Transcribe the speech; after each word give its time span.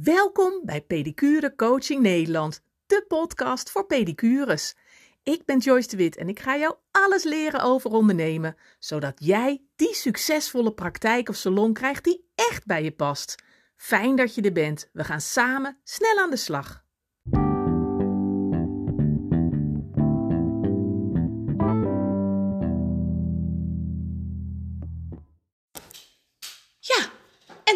Welkom 0.00 0.60
bij 0.64 0.80
Pedicure 0.80 1.54
Coaching 1.54 2.00
Nederland, 2.00 2.60
de 2.86 3.04
podcast 3.08 3.70
voor 3.70 3.86
pedicures. 3.86 4.74
Ik 5.22 5.44
ben 5.44 5.58
Joyce 5.58 5.88
de 5.88 5.96
Wit 5.96 6.16
en 6.16 6.28
ik 6.28 6.40
ga 6.40 6.56
jou 6.56 6.74
alles 6.90 7.24
leren 7.24 7.60
over 7.60 7.90
ondernemen, 7.90 8.56
zodat 8.78 9.14
jij 9.24 9.62
die 9.76 9.94
succesvolle 9.94 10.72
praktijk 10.72 11.28
of 11.28 11.36
salon 11.36 11.72
krijgt 11.72 12.04
die 12.04 12.30
echt 12.34 12.66
bij 12.66 12.82
je 12.82 12.92
past. 12.92 13.42
Fijn 13.76 14.16
dat 14.16 14.34
je 14.34 14.42
er 14.42 14.52
bent. 14.52 14.88
We 14.92 15.04
gaan 15.04 15.20
samen 15.20 15.80
snel 15.84 16.18
aan 16.18 16.30
de 16.30 16.36
slag. 16.36 16.81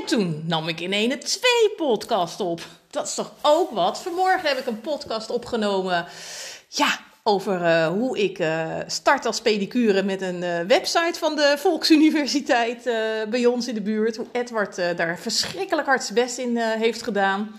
Toen 0.06 0.42
nam 0.46 0.68
ik 0.68 0.80
in 0.80 0.92
ene 0.92 1.18
twee 1.18 1.70
podcasts 1.76 2.40
op. 2.40 2.60
Dat 2.90 3.06
is 3.06 3.14
toch 3.14 3.32
ook 3.42 3.70
wat? 3.70 3.98
Vanmorgen 3.98 4.48
heb 4.48 4.58
ik 4.58 4.66
een 4.66 4.80
podcast 4.80 5.30
opgenomen. 5.30 6.06
Ja, 6.68 6.98
over 7.22 7.60
uh, 7.60 7.86
hoe 7.86 8.18
ik 8.18 8.38
uh, 8.38 8.76
start 8.86 9.26
als 9.26 9.40
pedicure 9.40 10.02
met 10.02 10.22
een 10.22 10.42
uh, 10.42 10.60
website 10.60 11.18
van 11.18 11.36
de 11.36 11.54
Volksuniversiteit 11.58 12.82
bij 13.30 13.46
ons 13.46 13.68
in 13.68 13.74
de 13.74 13.82
buurt. 13.82 14.16
Hoe 14.16 14.26
Edward 14.32 14.76
daar 14.76 15.18
verschrikkelijk 15.18 15.86
hard 15.86 16.04
zijn 16.04 16.14
best 16.14 16.38
in 16.38 16.56
heeft 16.56 17.02
gedaan. 17.02 17.56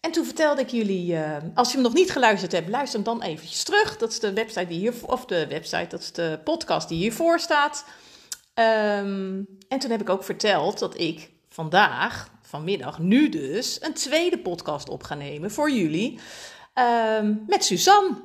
En 0.00 0.10
toen 0.10 0.24
vertelde 0.24 0.60
ik 0.60 0.70
jullie, 0.70 1.16
als 1.54 1.68
je 1.68 1.74
hem 1.74 1.82
nog 1.82 1.94
niet 1.94 2.12
geluisterd 2.12 2.52
hebt, 2.52 2.68
luister 2.68 2.94
hem 2.94 3.18
dan 3.18 3.22
eventjes 3.22 3.62
terug. 3.62 3.96
Dat 3.96 4.10
is 4.10 4.18
de 4.18 4.32
website 4.32 4.66
die 4.66 4.78
hier, 4.78 4.94
of 5.06 5.24
de 5.24 5.46
website, 5.46 5.86
dat 5.88 6.00
is 6.00 6.12
de 6.12 6.40
podcast 6.44 6.88
die 6.88 6.98
hiervoor 6.98 7.38
staat. 7.38 7.84
Um, 8.54 9.46
en 9.68 9.78
toen 9.78 9.90
heb 9.90 10.00
ik 10.00 10.08
ook 10.08 10.24
verteld 10.24 10.78
dat 10.78 10.98
ik 10.98 11.30
vandaag, 11.52 12.30
vanmiddag, 12.42 12.98
nu 12.98 13.28
dus, 13.28 13.78
een 13.82 13.94
tweede 13.94 14.38
podcast 14.38 14.88
op 14.88 15.02
ga 15.02 15.14
nemen 15.14 15.50
voor 15.50 15.70
jullie. 15.70 16.18
Um, 17.18 17.44
met 17.46 17.64
Suzanne. 17.64 18.16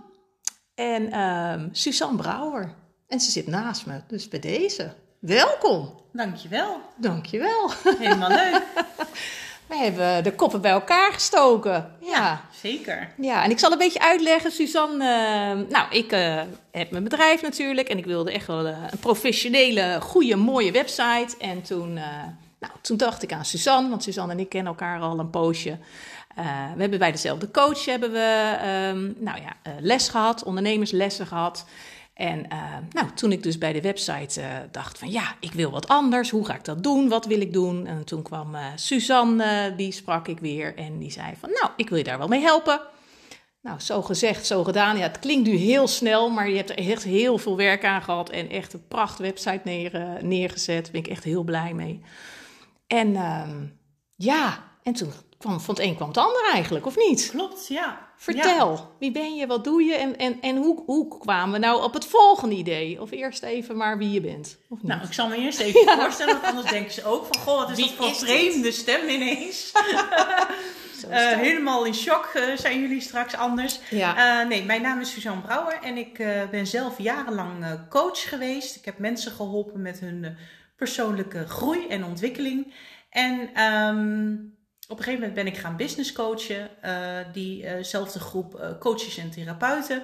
En 0.76 1.20
um, 1.20 1.70
Suzanne 1.72 2.18
Brouwer. 2.18 2.74
En 3.08 3.20
ze 3.20 3.32
zit 3.32 3.48
naast 3.48 3.86
me, 3.86 4.02
dus 4.08 4.28
bij 4.28 4.40
deze. 4.40 4.94
Welkom. 5.20 6.00
Dankjewel. 6.12 6.82
Dankjewel. 6.98 7.72
Helemaal 7.98 8.30
leuk. 8.30 8.62
We 9.68 9.76
hebben 9.76 10.24
de 10.24 10.36
koppen 10.36 10.62
bij 10.62 10.72
elkaar 10.72 11.14
gestoken. 11.14 11.96
Ja, 12.02 12.08
ja 12.10 12.42
zeker. 12.62 13.14
Ja, 13.18 13.44
en 13.44 13.52
ik 13.52 13.60
zal 13.60 13.72
een 13.72 13.78
beetje 13.78 14.00
uitleggen, 14.00 14.52
Suzanne. 14.52 14.96
Uh, 14.96 15.70
nou, 15.70 15.92
ik 15.92 16.14
uh, 16.14 16.42
heb 16.72 16.92
mijn 16.92 17.04
bedrijf 17.04 17.42
natuurlijk 17.42 17.90
en 17.90 17.98
ik 17.98 18.06
wilde 18.06 18.32
echt 18.32 18.48
wel 18.48 18.68
uh, 18.68 18.78
een 18.92 19.00
professionele, 19.00 19.98
goede, 20.02 20.36
mooie 20.36 20.72
website. 20.72 21.36
En 21.40 21.62
toen, 21.62 22.00
nou, 22.66 22.78
toen 22.82 22.98
dacht 22.98 23.24
ik 23.24 23.34
aan 23.34 23.46
Suzanne, 23.46 23.90
want 23.90 24.04
Suzanne 24.04 24.34
en 24.34 24.40
ik 24.40 24.50
kennen 24.50 24.72
elkaar 24.72 25.02
al 25.02 25.20
een 25.20 25.30
poosje. 25.30 25.78
we 26.76 26.82
hebben 26.82 27.00
bij 27.00 27.12
dezelfde 27.12 27.52
coach 27.52 27.86
hebben 27.86 28.12
we, 28.12 28.58
um, 28.94 29.16
nou 29.20 29.42
ja, 29.42 29.72
les 29.80 30.10
gehad, 30.10 30.44
ondernemerslessen 30.44 31.28
gehad. 31.28 31.66
En 32.14 32.40
uh, 32.40 32.64
nou, 32.92 33.08
toen 33.16 33.32
ik 33.32 33.44
dus 33.44 33.58
bij 33.58 33.74
de 33.74 33.82
website 33.82 34.42
dacht 34.72 34.98
van 34.98 35.12
ja, 35.12 35.36
ik 35.40 35.52
wil 35.52 35.72
wat 35.72 35.88
anders. 35.88 36.30
Hoe 36.30 36.46
ga 36.46 36.56
ik 36.56 36.64
dat 36.64 36.84
doen? 36.84 37.10
Wat 37.10 37.26
wil 37.26 37.42
ik 37.42 37.54
doen? 37.54 37.88
En 37.88 38.04
toen 38.04 38.22
kwam 38.22 38.56
Suzanne, 38.76 39.74
die 39.78 39.92
sprak 39.92 40.28
ik 40.28 40.40
weer 40.40 40.76
en 40.76 40.98
die 40.98 41.12
zei 41.12 41.34
van 41.40 41.50
nou, 41.50 41.72
ik 41.76 41.90
wil 41.90 41.98
je 41.98 42.04
daar 42.04 42.18
wel 42.18 42.28
mee 42.28 42.42
helpen. 42.42 42.82
Nou, 43.62 43.80
zo 43.80 44.02
gezegd, 44.02 44.46
zo 44.46 44.64
gedaan. 44.64 44.98
Ja, 44.98 45.04
het 45.04 45.20
klinkt 45.20 45.48
nu 45.48 45.56
heel 45.56 45.88
snel, 45.88 46.30
maar 46.30 46.50
je 46.50 46.56
hebt 46.56 46.70
er 46.70 46.78
echt 46.78 47.04
heel 47.04 47.38
veel 47.38 47.58
werk 47.58 47.86
aan 47.86 48.02
gehad 48.02 48.30
en 48.30 48.50
echt 48.50 48.74
een 48.74 48.88
pracht 48.88 49.20
website 49.20 49.62
neer, 49.64 50.18
neergezet. 50.22 50.84
Daar 50.84 50.92
ben 50.92 51.02
ik 51.02 51.08
echt 51.08 51.24
heel 51.24 51.44
blij 51.44 51.74
mee. 51.74 52.02
En 52.88 53.14
ja, 54.16 54.64
en 54.84 54.94
toen 54.94 55.14
kwam 55.38 55.60
van 55.60 55.76
het 55.76 55.84
een 55.84 55.96
kwam 55.96 56.08
het 56.08 56.18
ander 56.18 56.50
eigenlijk, 56.54 56.86
of 56.86 56.98
niet? 56.98 57.30
Klopt, 57.32 57.68
ja. 57.68 58.08
Vertel, 58.18 58.72
ja. 58.72 58.90
wie 59.00 59.12
ben 59.12 59.36
je, 59.36 59.48
wat 59.48 59.64
doe 59.64 59.84
je 59.84 59.94
en, 59.94 60.18
en, 60.18 60.42
en 60.42 60.58
hoe, 60.58 60.84
hoe 60.86 61.18
kwamen 61.20 61.54
we 61.54 61.60
nou 61.60 61.84
op 61.84 61.94
het 61.94 62.06
volgende 62.06 62.56
idee? 62.56 63.02
Of 63.02 63.12
eerst 63.12 63.44
even 63.44 63.78
maar 63.78 63.98
wie 63.98 64.12
je 64.12 64.22
bent. 64.22 64.58
Of 64.70 64.84
nou, 64.84 65.02
ik 65.04 65.14
zal 65.14 65.28
me 65.28 65.36
eerst 65.36 65.60
even 65.60 65.82
ja. 65.86 66.00
voorstellen, 66.00 66.34
want 66.34 66.46
anders 66.46 66.70
denken 66.70 66.94
ze 66.94 67.06
ook 67.06 67.26
van... 67.26 67.42
Goh, 67.42 67.58
wat 67.58 67.70
is 67.70 67.76
wie 67.76 67.86
dat 67.86 67.96
voor 67.96 68.06
een 68.06 68.16
vreemde 68.16 68.72
stem 68.72 69.10
ineens? 69.10 69.72
uh, 71.10 71.28
helemaal 71.28 71.86
in 71.86 71.96
shock 71.96 72.32
uh, 72.36 72.58
zijn 72.58 72.82
jullie 72.82 73.02
straks 73.02 73.36
anders. 73.36 73.80
Ja. 73.90 74.42
Uh, 74.42 74.48
nee, 74.48 74.66
mijn 74.66 74.82
naam 74.82 75.00
is 75.00 75.12
Suzanne 75.12 75.42
Brouwer 75.42 75.80
en 75.82 75.98
ik 75.98 76.18
ben 76.52 76.68
zelf 76.68 76.98
jarenlang 76.98 77.80
coach 77.90 78.30
geweest. 78.30 78.76
Ik 78.76 78.86
heb 78.86 78.98
mensen 78.98 79.32
geholpen 79.32 79.82
met 79.82 80.00
hun 80.00 80.38
persoonlijke 80.76 81.48
groei 81.48 81.88
en 81.88 82.04
ontwikkeling. 82.04 82.74
En... 83.10 83.62
Um, 83.64 84.54
op 84.88 84.98
een 84.98 85.04
gegeven 85.04 85.28
moment 85.28 85.44
ben 85.44 85.54
ik 85.54 85.60
gaan 85.60 85.78
business 85.78 86.12
coachen, 86.12 86.70
uh, 86.84 87.18
diezelfde 87.34 88.20
uh 88.20 88.26
groep 88.26 88.56
uh, 88.56 88.78
coaches 88.80 89.18
en 89.18 89.32
therapeuten. 89.32 90.04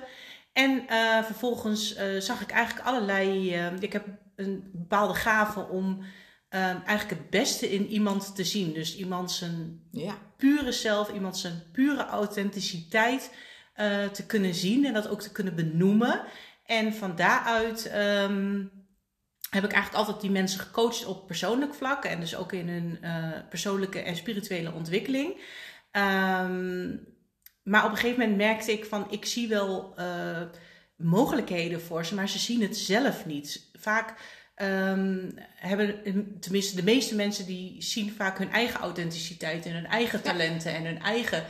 En 0.53 0.83
vervolgens 1.23 1.95
zag 2.19 2.41
ik 2.41 2.51
eigenlijk 2.51 2.87
allerlei. 2.87 3.55
ik 3.79 3.93
heb 3.93 4.05
een 4.35 4.69
bepaalde 4.73 5.13
gave 5.13 5.67
om 5.67 6.03
eigenlijk 6.49 7.09
het 7.09 7.29
beste 7.29 7.71
in 7.71 7.87
iemand 7.87 8.35
te 8.35 8.43
zien. 8.43 8.73
Dus 8.73 8.97
iemand 8.97 9.31
zijn 9.31 9.81
ja. 9.91 10.17
pure 10.37 10.71
zelf, 10.71 11.13
iemand 11.13 11.37
zijn 11.37 11.63
pure 11.71 12.05
authenticiteit 12.05 13.31
te 14.11 14.25
kunnen 14.27 14.53
zien 14.53 14.85
en 14.85 14.93
dat 14.93 15.07
ook 15.07 15.21
te 15.21 15.31
kunnen 15.31 15.55
benoemen. 15.55 16.21
En 16.65 16.93
van 16.93 17.15
daaruit. 17.15 17.91
Um, 17.95 18.71
heb 19.51 19.63
ik 19.63 19.71
eigenlijk 19.71 20.03
altijd 20.03 20.21
die 20.21 20.31
mensen 20.31 20.59
gecoacht 20.59 21.05
op 21.05 21.27
persoonlijk 21.27 21.73
vlak. 21.73 22.05
En 22.05 22.19
dus 22.19 22.35
ook 22.35 22.53
in 22.53 22.69
hun 22.69 22.97
uh, 23.01 23.27
persoonlijke 23.49 23.99
en 23.99 24.15
spirituele 24.15 24.71
ontwikkeling. 24.71 25.29
Um, 25.91 27.07
maar 27.63 27.85
op 27.85 27.91
een 27.91 27.97
gegeven 27.97 28.19
moment 28.19 28.37
merkte 28.37 28.71
ik 28.71 28.85
van, 28.85 29.07
ik 29.09 29.25
zie 29.25 29.47
wel 29.47 29.93
uh, 29.99 30.41
mogelijkheden 30.95 31.81
voor 31.81 32.05
ze, 32.05 32.15
maar 32.15 32.29
ze 32.29 32.39
zien 32.39 32.61
het 32.61 32.77
zelf 32.77 33.25
niet. 33.25 33.69
Vaak 33.79 34.13
um, 34.55 35.31
hebben, 35.55 36.03
tenminste 36.39 36.75
de 36.75 36.83
meeste 36.83 37.15
mensen 37.15 37.45
die 37.45 37.81
zien 37.81 38.11
vaak 38.11 38.37
hun 38.37 38.51
eigen 38.51 38.79
authenticiteit 38.79 39.65
en 39.65 39.73
hun 39.73 39.85
eigen 39.85 40.21
talenten 40.21 40.73
en 40.73 40.85
hun 40.85 41.01
eigen 41.01 41.45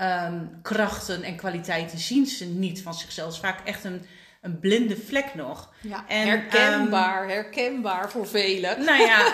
um, 0.00 0.62
krachten 0.62 1.22
en 1.22 1.36
kwaliteiten 1.36 1.98
zien 1.98 2.26
ze 2.26 2.44
niet 2.44 2.82
van 2.82 2.94
zichzelf. 2.94 3.26
Het 3.26 3.34
is 3.36 3.50
vaak 3.50 3.66
echt 3.66 3.84
een 3.84 4.02
een 4.40 4.58
blinde 4.58 4.96
vlek 4.96 5.34
nog. 5.34 5.72
Ja, 5.80 6.04
en, 6.08 6.26
herkenbaar, 6.26 7.22
um, 7.22 7.28
herkenbaar 7.28 8.10
voor 8.10 8.26
velen. 8.26 8.84
Nou 8.84 9.00
ja, 9.00 9.26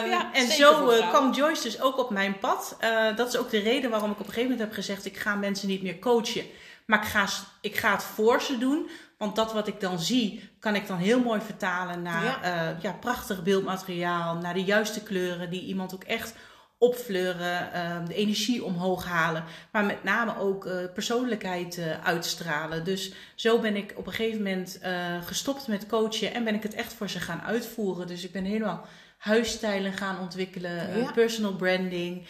um, 0.00 0.10
ja 0.14 0.32
en 0.32 0.48
zo 0.48 0.90
uh, 0.90 1.08
kwam 1.08 1.32
Joyce 1.32 1.62
dus 1.62 1.80
ook 1.80 1.98
op 1.98 2.10
mijn 2.10 2.38
pad. 2.38 2.76
Uh, 2.80 3.16
dat 3.16 3.28
is 3.28 3.36
ook 3.36 3.50
de 3.50 3.58
reden 3.58 3.90
waarom 3.90 4.10
ik 4.10 4.20
op 4.20 4.26
een 4.26 4.32
gegeven 4.32 4.50
moment 4.50 4.68
heb 4.68 4.72
gezegd: 4.72 5.04
ik 5.04 5.16
ga 5.16 5.34
mensen 5.34 5.68
niet 5.68 5.82
meer 5.82 5.98
coachen, 5.98 6.44
maar 6.86 6.98
ik 6.98 7.08
ga, 7.08 7.26
ik 7.60 7.76
ga 7.76 7.92
het 7.92 8.04
voor 8.04 8.42
ze 8.42 8.58
doen. 8.58 8.90
Want 9.18 9.36
dat 9.36 9.52
wat 9.52 9.66
ik 9.66 9.80
dan 9.80 9.98
zie, 9.98 10.50
kan 10.58 10.74
ik 10.74 10.86
dan 10.86 10.98
heel 10.98 11.20
mooi 11.20 11.40
vertalen 11.40 12.02
naar 12.02 12.24
ja. 12.24 12.72
Uh, 12.72 12.82
ja, 12.82 12.92
prachtig 12.92 13.42
beeldmateriaal, 13.42 14.34
naar 14.34 14.54
de 14.54 14.64
juiste 14.64 15.02
kleuren 15.02 15.50
die 15.50 15.64
iemand 15.64 15.94
ook 15.94 16.04
echt 16.04 16.34
opfleuren, 16.82 17.70
uh, 17.74 18.06
de 18.06 18.14
energie 18.14 18.64
omhoog 18.64 19.04
halen, 19.04 19.44
maar 19.72 19.84
met 19.84 20.04
name 20.04 20.38
ook 20.38 20.66
uh, 20.66 20.72
persoonlijkheid 20.94 21.78
uh, 21.78 22.04
uitstralen. 22.04 22.84
Dus 22.84 23.12
zo 23.34 23.58
ben 23.58 23.76
ik 23.76 23.94
op 23.96 24.06
een 24.06 24.12
gegeven 24.12 24.42
moment 24.42 24.80
gestopt 25.24 25.66
met 25.66 25.86
coachen 25.86 26.34
en 26.34 26.44
ben 26.44 26.54
ik 26.54 26.62
het 26.62 26.74
echt 26.74 26.92
voor 26.92 27.08
ze 27.08 27.20
gaan 27.20 27.40
uitvoeren. 27.40 28.06
Dus 28.06 28.24
ik 28.24 28.32
ben 28.32 28.44
helemaal 28.44 28.86
huisstijlen 29.18 29.92
gaan 29.92 30.20
ontwikkelen, 30.20 30.98
ja. 30.98 31.12
personal 31.12 31.56
branding, 31.56 32.26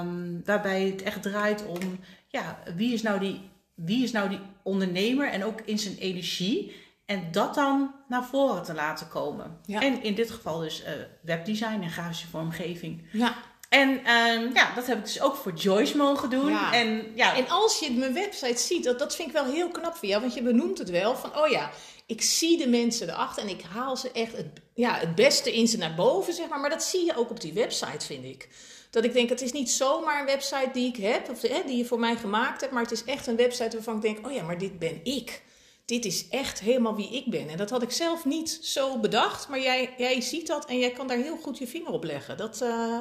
um, 0.00 0.42
waarbij 0.44 0.82
het 0.82 1.02
echt 1.02 1.22
draait 1.22 1.66
om, 1.66 2.00
ja, 2.26 2.58
wie 2.76 2.92
is 2.92 3.02
nou 3.02 3.18
die, 3.18 3.50
wie 3.74 4.04
is 4.04 4.12
nou 4.12 4.28
die 4.28 4.40
ondernemer 4.62 5.30
en 5.30 5.44
ook 5.44 5.60
in 5.64 5.78
zijn 5.78 5.96
energie. 5.96 6.84
En 7.04 7.28
dat 7.30 7.54
dan 7.54 7.94
naar 8.08 8.24
voren 8.24 8.62
te 8.62 8.74
laten 8.74 9.08
komen. 9.08 9.58
Ja. 9.66 9.80
En 9.80 10.02
in 10.02 10.14
dit 10.14 10.30
geval 10.30 10.58
dus 10.58 10.82
webdesign 11.22 11.82
en 11.82 11.90
grafische 11.90 12.26
vormgeving. 12.26 13.02
Ja. 13.12 13.34
En 13.68 13.88
um, 13.90 14.54
ja, 14.54 14.74
dat 14.74 14.86
heb 14.86 14.98
ik 14.98 15.04
dus 15.04 15.20
ook 15.20 15.36
voor 15.36 15.52
Joyce 15.52 15.96
mogen 15.96 16.30
doen. 16.30 16.50
Ja. 16.50 16.72
En, 16.72 17.12
ja. 17.14 17.36
en 17.36 17.48
als 17.48 17.78
je 17.78 17.90
mijn 17.90 18.14
website 18.14 18.58
ziet, 18.58 18.84
dat, 18.84 18.98
dat 18.98 19.16
vind 19.16 19.28
ik 19.28 19.34
wel 19.34 19.44
heel 19.44 19.68
knap 19.68 19.96
van 19.96 20.08
jou. 20.08 20.20
Want 20.20 20.34
je 20.34 20.42
benoemt 20.42 20.78
het 20.78 20.90
wel 20.90 21.16
van, 21.16 21.38
oh 21.38 21.48
ja, 21.48 21.70
ik 22.06 22.22
zie 22.22 22.58
de 22.58 22.68
mensen 22.68 23.08
erachter 23.08 23.42
en 23.42 23.48
ik 23.48 23.62
haal 23.62 23.96
ze 23.96 24.10
echt 24.12 24.36
het, 24.36 24.46
ja, 24.74 24.94
het 24.94 25.14
beste 25.14 25.54
in 25.54 25.68
ze 25.68 25.76
naar 25.76 25.94
boven, 25.94 26.34
zeg 26.34 26.48
maar. 26.48 26.60
Maar 26.60 26.70
dat 26.70 26.82
zie 26.82 27.04
je 27.04 27.16
ook 27.16 27.30
op 27.30 27.40
die 27.40 27.52
website, 27.52 28.06
vind 28.06 28.24
ik. 28.24 28.48
Dat 28.90 29.04
ik 29.04 29.12
denk, 29.12 29.28
het 29.28 29.40
is 29.40 29.52
niet 29.52 29.70
zomaar 29.70 30.20
een 30.20 30.26
website 30.26 30.70
die 30.72 30.88
ik 30.88 30.96
heb, 30.96 31.30
of 31.30 31.42
hè, 31.42 31.62
die 31.66 31.76
je 31.76 31.84
voor 31.84 31.98
mij 31.98 32.16
gemaakt 32.16 32.60
hebt. 32.60 32.72
Maar 32.72 32.82
het 32.82 32.92
is 32.92 33.04
echt 33.04 33.26
een 33.26 33.36
website 33.36 33.76
waarvan 33.76 33.96
ik 33.96 34.02
denk, 34.02 34.26
oh 34.26 34.32
ja, 34.32 34.42
maar 34.42 34.58
dit 34.58 34.78
ben 34.78 35.00
ik. 35.04 35.42
Dit 35.84 36.04
is 36.04 36.28
echt 36.28 36.60
helemaal 36.60 36.96
wie 36.96 37.10
ik 37.10 37.30
ben. 37.30 37.48
En 37.48 37.56
dat 37.56 37.70
had 37.70 37.82
ik 37.82 37.90
zelf 37.90 38.24
niet 38.24 38.58
zo 38.62 38.98
bedacht. 38.98 39.48
Maar 39.48 39.60
jij, 39.60 39.94
jij 39.96 40.20
ziet 40.20 40.46
dat 40.46 40.66
en 40.66 40.78
jij 40.78 40.90
kan 40.90 41.06
daar 41.06 41.16
heel 41.16 41.36
goed 41.36 41.58
je 41.58 41.66
vinger 41.66 41.92
op 41.92 42.04
leggen. 42.04 42.36
Dat... 42.36 42.60
Uh, 42.62 42.98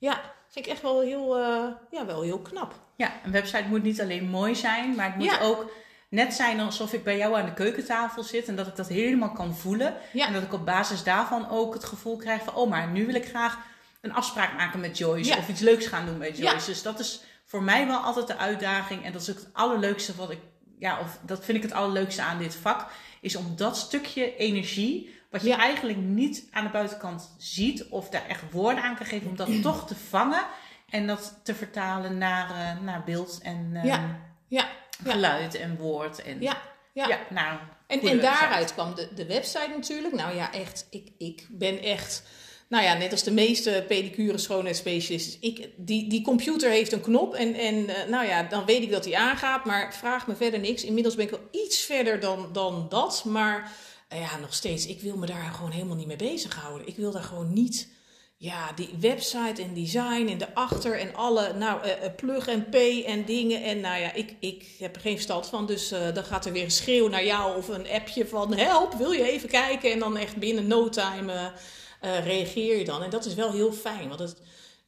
ja, 0.00 0.20
vind 0.48 0.66
ik 0.66 0.72
echt 0.72 0.82
wel 0.82 1.00
heel, 1.00 1.38
uh, 1.38 1.66
ja, 1.90 2.06
wel 2.06 2.22
heel 2.22 2.38
knap. 2.38 2.74
Ja, 2.96 3.12
een 3.24 3.32
website 3.32 3.68
moet 3.68 3.82
niet 3.82 4.00
alleen 4.00 4.28
mooi 4.28 4.54
zijn, 4.54 4.94
maar 4.94 5.06
het 5.06 5.16
moet 5.16 5.24
ja. 5.24 5.40
ook 5.40 5.70
net 6.08 6.34
zijn 6.34 6.60
alsof 6.60 6.92
ik 6.92 7.04
bij 7.04 7.16
jou 7.16 7.36
aan 7.36 7.44
de 7.44 7.54
keukentafel 7.54 8.22
zit 8.22 8.48
en 8.48 8.56
dat 8.56 8.66
ik 8.66 8.76
dat 8.76 8.88
helemaal 8.88 9.32
kan 9.32 9.54
voelen. 9.54 9.94
Ja. 10.12 10.26
En 10.26 10.32
dat 10.32 10.42
ik 10.42 10.52
op 10.52 10.64
basis 10.64 11.02
daarvan 11.02 11.50
ook 11.50 11.74
het 11.74 11.84
gevoel 11.84 12.16
krijg 12.16 12.42
van, 12.42 12.54
oh, 12.54 12.70
maar 12.70 12.88
nu 12.88 13.06
wil 13.06 13.14
ik 13.14 13.28
graag 13.28 13.58
een 14.00 14.12
afspraak 14.12 14.56
maken 14.56 14.80
met 14.80 14.98
Joyce 14.98 15.36
of 15.36 15.48
iets 15.48 15.60
leuks 15.60 15.86
gaan 15.86 16.06
doen 16.06 16.18
met 16.18 16.38
Joyce. 16.38 16.66
Dus 16.66 16.82
dat 16.82 16.98
is 16.98 17.22
voor 17.44 17.62
mij 17.62 17.86
wel 17.86 17.98
altijd 17.98 18.26
de 18.26 18.36
uitdaging. 18.36 19.04
En 19.04 19.12
dat 19.12 19.22
is 19.22 19.30
ook 19.30 19.36
het 19.36 19.48
allerleukste 19.52 20.16
wat 20.16 20.30
ik, 20.30 20.38
ja, 20.78 21.00
of 21.00 21.18
dat 21.26 21.44
vind 21.44 21.56
ik 21.56 21.62
het 21.62 21.72
allerleukste 21.72 22.22
aan 22.22 22.38
dit 22.38 22.54
vak, 22.54 22.86
is 23.20 23.36
om 23.36 23.56
dat 23.56 23.76
stukje 23.76 24.36
energie, 24.36 25.19
wat 25.30 25.42
je 25.42 25.54
eigenlijk 25.54 25.98
niet 25.98 26.48
aan 26.50 26.64
de 26.64 26.70
buitenkant 26.70 27.34
ziet 27.38 27.88
of 27.88 28.08
daar 28.08 28.26
echt 28.28 28.42
woorden 28.50 28.82
aan 28.82 28.96
kan 28.96 29.06
geven, 29.06 29.28
om 29.28 29.36
dat 29.36 29.62
toch 29.62 29.86
te 29.86 29.94
vangen 29.94 30.44
en 30.90 31.06
dat 31.06 31.40
te 31.42 31.54
vertalen 31.54 32.18
naar, 32.18 32.50
uh, 32.50 32.82
naar 32.82 33.04
beeld 33.04 33.40
en 33.42 33.70
uh, 33.74 33.84
ja. 33.84 34.18
Ja. 34.48 34.68
geluid 35.04 35.54
en 35.54 35.76
woord. 35.76 36.22
En, 36.22 36.40
ja. 36.40 36.56
Ja. 36.92 37.18
nou, 37.30 37.58
en, 37.86 38.00
en 38.00 38.20
daaruit 38.20 38.72
kwam 38.72 38.94
de, 38.94 39.08
de 39.14 39.26
website 39.26 39.72
natuurlijk. 39.76 40.14
Nou 40.14 40.34
ja, 40.34 40.52
echt, 40.52 40.86
ik, 40.90 41.08
ik 41.18 41.46
ben 41.50 41.82
echt 41.82 42.22
nou 42.70 42.84
ja, 42.84 42.94
net 42.94 43.12
als 43.12 43.22
de 43.22 43.30
meeste 43.30 43.84
pedicure 43.88 44.38
schoonheidsspecialisten. 44.38 45.42
Ik, 45.42 45.68
die, 45.76 46.08
die 46.08 46.22
computer 46.22 46.70
heeft 46.70 46.92
een 46.92 47.00
knop 47.00 47.34
en, 47.34 47.54
en 47.54 47.74
uh, 47.74 47.94
nou 48.08 48.26
ja, 48.26 48.42
dan 48.42 48.64
weet 48.64 48.82
ik 48.82 48.90
dat 48.90 49.04
die 49.04 49.18
aangaat. 49.18 49.64
Maar 49.64 49.94
vraag 49.94 50.26
me 50.26 50.36
verder 50.36 50.60
niks. 50.60 50.84
Inmiddels 50.84 51.14
ben 51.14 51.24
ik 51.24 51.30
wel 51.30 51.48
iets 51.50 51.80
verder 51.80 52.20
dan, 52.20 52.48
dan 52.52 52.86
dat. 52.88 53.24
Maar 53.24 53.72
ja, 54.10 54.36
nog 54.36 54.54
steeds, 54.54 54.86
ik 54.86 55.00
wil 55.00 55.16
me 55.16 55.26
daar 55.26 55.52
gewoon 55.54 55.70
helemaal 55.70 55.96
niet 55.96 56.06
mee 56.06 56.16
bezighouden. 56.16 56.86
Ik 56.86 56.96
wil 56.96 57.10
daar 57.10 57.22
gewoon 57.22 57.52
niet... 57.52 57.98
Ja, 58.42 58.72
die 58.72 58.90
website 59.00 59.62
en 59.62 59.74
design 59.74 60.26
en 60.30 60.38
de 60.38 60.54
achter 60.54 60.98
en 60.98 61.14
alle, 61.14 61.52
nou, 61.52 61.86
uh, 61.86 61.92
plug 62.16 62.46
en 62.46 62.68
pay 62.68 63.04
en 63.06 63.24
dingen. 63.24 63.62
En 63.62 63.80
nou 63.80 64.00
ja, 64.00 64.12
ik, 64.12 64.36
ik 64.38 64.66
heb 64.78 64.94
er 64.94 65.00
geen 65.00 65.14
verstand 65.14 65.46
van. 65.46 65.66
Dus 65.66 65.88
dan 65.88 66.24
gaat 66.24 66.46
er 66.46 66.52
weer 66.52 66.64
een 66.64 66.70
schreeuw 66.70 67.08
naar 67.08 67.24
jou 67.24 67.56
of 67.56 67.68
een 67.68 67.88
appje 67.88 68.26
van 68.26 68.54
help, 68.54 68.92
wil 68.94 69.10
je 69.10 69.30
even 69.30 69.48
kijken? 69.48 69.92
En 69.92 69.98
dan 69.98 70.16
echt 70.16 70.36
binnen 70.36 70.66
no 70.66 70.88
time 70.88 71.52
reageer 72.00 72.78
je 72.78 72.84
dan. 72.84 73.02
En 73.02 73.10
dat 73.10 73.24
is 73.24 73.34
wel 73.34 73.52
heel 73.52 73.72
fijn, 73.72 74.08
want 74.08 74.20
het, 74.20 74.36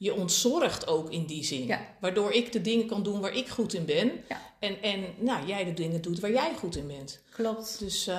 je 0.02 0.14
ontzorgt 0.14 0.86
ook 0.86 1.10
in 1.10 1.26
die 1.26 1.44
zin. 1.44 1.74
Waardoor 2.00 2.32
ik 2.32 2.52
de 2.52 2.60
dingen 2.60 2.86
kan 2.86 3.02
doen 3.02 3.20
waar 3.20 3.36
ik 3.36 3.48
goed 3.48 3.74
in 3.74 3.84
ben. 3.84 4.10
En, 4.58 4.82
en 4.82 5.04
nou, 5.18 5.46
jij 5.46 5.64
de 5.64 5.74
dingen 5.74 6.02
doet 6.02 6.20
waar 6.20 6.32
jij 6.32 6.52
goed 6.58 6.76
in 6.76 6.86
bent. 6.86 7.22
Klopt. 7.30 7.78
Dus, 7.78 8.08
uh, 8.08 8.14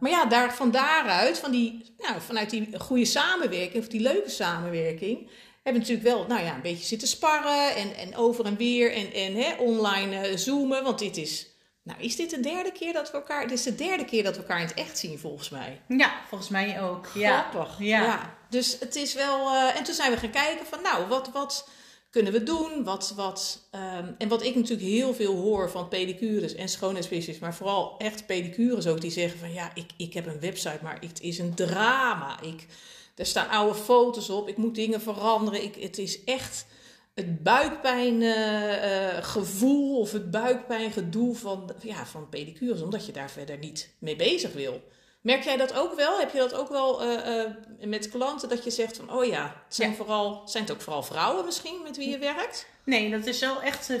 maar 0.00 0.10
ja, 0.10 0.26
daar, 0.26 0.54
van 0.54 0.70
daaruit, 0.70 1.38
van 1.38 1.50
die, 1.50 1.94
nou, 1.98 2.20
vanuit 2.20 2.50
die 2.50 2.78
goede 2.78 3.04
samenwerking, 3.04 3.82
of 3.82 3.88
die 3.88 4.00
leuke 4.00 4.30
samenwerking, 4.30 5.18
hebben 5.62 5.82
we 5.82 5.88
natuurlijk 5.88 6.16
wel 6.16 6.26
nou 6.26 6.42
ja, 6.42 6.54
een 6.54 6.62
beetje 6.62 6.84
zitten 6.84 7.08
sparren 7.08 7.76
en, 7.76 7.96
en 7.96 8.16
over 8.16 8.44
en 8.44 8.56
weer 8.56 8.92
en, 8.92 9.12
en 9.12 9.34
hè, 9.34 9.54
online 9.54 10.30
uh, 10.30 10.36
zoomen. 10.36 10.82
Want 10.82 10.98
dit 10.98 11.16
is 11.16 11.53
nou, 11.84 12.00
is 12.00 12.16
dit 12.16 12.30
de 12.30 12.40
derde 12.40 12.72
keer 12.72 12.92
dat 12.92 13.10
we 13.10 13.16
elkaar... 13.16 13.48
Dit 13.48 13.58
is 13.58 13.64
de 13.64 13.74
derde 13.74 14.04
keer 14.04 14.22
dat 14.22 14.34
we 14.36 14.40
elkaar 14.40 14.60
in 14.60 14.66
het 14.66 14.76
echt 14.76 14.98
zien, 14.98 15.18
volgens 15.18 15.48
mij. 15.48 15.80
Ja, 15.88 16.12
volgens 16.28 16.50
mij 16.50 16.82
ook. 16.82 17.06
Grappig. 17.06 17.76
Ja. 17.78 18.02
ja. 18.02 18.36
Dus 18.48 18.76
het 18.80 18.96
is 18.96 19.14
wel... 19.14 19.54
Uh, 19.54 19.76
en 19.76 19.84
toen 19.84 19.94
zijn 19.94 20.12
we 20.12 20.18
gaan 20.18 20.30
kijken 20.30 20.66
van, 20.66 20.82
nou, 20.82 21.06
wat, 21.06 21.30
wat 21.32 21.68
kunnen 22.10 22.32
we 22.32 22.42
doen? 22.42 22.84
Wat, 22.84 23.12
wat, 23.16 23.68
um, 23.72 24.14
en 24.18 24.28
wat 24.28 24.42
ik 24.42 24.54
natuurlijk 24.54 24.88
heel 24.88 25.14
veel 25.14 25.34
hoor 25.34 25.70
van 25.70 25.88
pedicures 25.88 26.54
en 26.54 26.68
schoonheidsspecialisten, 26.68 27.44
maar 27.44 27.54
vooral 27.54 27.98
echt 27.98 28.26
pedicures 28.26 28.86
ook, 28.86 29.00
die 29.00 29.10
zeggen 29.10 29.38
van, 29.38 29.52
ja, 29.52 29.70
ik, 29.74 29.90
ik 29.96 30.14
heb 30.14 30.26
een 30.26 30.40
website, 30.40 30.78
maar 30.82 31.00
het 31.00 31.20
is 31.20 31.38
een 31.38 31.54
drama. 31.54 32.40
Ik, 32.40 32.66
er 33.14 33.26
staan 33.26 33.48
oude 33.48 33.78
foto's 33.78 34.30
op, 34.30 34.48
ik 34.48 34.56
moet 34.56 34.74
dingen 34.74 35.00
veranderen. 35.00 35.62
Ik, 35.62 35.74
het 35.74 35.98
is 35.98 36.24
echt 36.24 36.66
het 37.14 37.42
buikpijngevoel 37.42 39.92
uh, 39.92 39.98
of 39.98 40.12
het 40.12 40.30
buikpijngedoe 40.30 41.34
van, 41.34 41.74
ja, 41.82 42.06
van 42.06 42.28
pedicures, 42.28 42.82
omdat 42.82 43.06
je 43.06 43.12
daar 43.12 43.30
verder 43.30 43.58
niet 43.58 43.94
mee 43.98 44.16
bezig 44.16 44.52
wil. 44.52 44.82
Merk 45.24 45.42
jij 45.42 45.56
dat 45.56 45.74
ook 45.74 45.94
wel? 45.94 46.18
Heb 46.18 46.32
je 46.32 46.38
dat 46.38 46.54
ook 46.54 46.68
wel 46.68 47.04
uh, 47.04 47.12
uh, 47.12 47.86
met 47.86 48.10
klanten 48.10 48.48
dat 48.48 48.64
je 48.64 48.70
zegt 48.70 48.96
van, 48.96 49.12
oh 49.12 49.24
ja, 49.24 49.42
het 49.42 49.74
zijn, 49.74 49.94
Vooral, 49.94 50.42
zijn 50.44 50.64
het 50.64 50.72
ook 50.72 50.80
vooral 50.80 51.02
vrouwen 51.02 51.44
misschien 51.44 51.80
met 51.82 51.96
wie 51.96 52.08
je 52.08 52.18
werkt? 52.18 52.66
Nee, 52.84 53.10
dat 53.10 53.26
is 53.26 53.40
wel 53.40 53.62
echt 53.62 53.92
50-50 53.92 53.96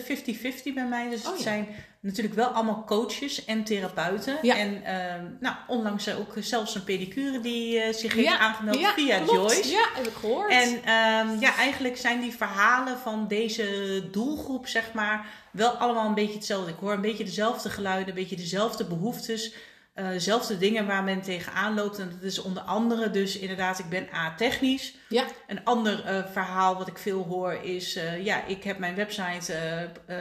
bij 0.74 0.86
mij. 0.88 1.08
Dus 1.10 1.24
oh, 1.24 1.32
het 1.32 1.40
zijn 1.40 1.68
natuurlijk 2.00 2.34
wel 2.34 2.46
allemaal 2.46 2.84
coaches 2.86 3.44
en 3.44 3.64
therapeuten. 3.64 4.38
Ja. 4.42 4.56
En 4.56 4.74
uh, 4.74 5.30
nou, 5.40 5.56
onlangs 5.66 6.14
ook 6.14 6.32
zelfs 6.40 6.74
een 6.74 6.84
pedicure 6.84 7.40
die 7.40 7.92
zich 7.92 8.14
heeft 8.14 8.38
aangemeld 8.38 8.76
via 8.94 9.24
Joyce. 9.24 9.68
Ja, 9.68 9.88
heb 9.94 10.06
ik 10.06 10.14
gehoord. 10.14 10.50
En 10.50 10.68
um, 10.70 11.40
ja, 11.40 11.56
eigenlijk 11.56 11.96
zijn 11.96 12.20
die 12.20 12.32
verhalen 12.32 12.98
van 12.98 13.28
deze 13.28 14.02
doelgroep, 14.10 14.66
zeg 14.66 14.92
maar, 14.92 15.26
wel 15.50 15.70
allemaal 15.70 16.06
een 16.06 16.14
beetje 16.14 16.34
hetzelfde. 16.34 16.70
Ik 16.70 16.78
hoor 16.80 16.92
een 16.92 17.00
beetje 17.00 17.24
dezelfde 17.24 17.70
geluiden, 17.70 18.08
een 18.08 18.20
beetje 18.20 18.36
dezelfde 18.36 18.84
behoeftes. 18.84 19.54
Uh, 19.94 20.08
zelfde 20.16 20.58
dingen 20.58 20.86
waar 20.86 21.04
men 21.04 21.20
tegenaan 21.20 21.74
loopt. 21.74 21.98
En 21.98 22.10
dat 22.10 22.22
is 22.22 22.42
onder 22.42 22.62
andere 22.62 23.10
dus 23.10 23.38
inderdaad, 23.38 23.78
ik 23.78 23.88
ben 23.88 24.08
A-technisch. 24.14 24.94
Ja. 25.08 25.24
Een 25.46 25.64
ander 25.64 26.04
uh, 26.06 26.26
verhaal 26.32 26.76
wat 26.76 26.86
ik 26.86 26.98
veel 26.98 27.22
hoor 27.22 27.52
is, 27.52 27.96
uh, 27.96 28.24
ja, 28.24 28.44
ik 28.44 28.64
heb 28.64 28.78
mijn 28.78 28.94
website 28.94 29.52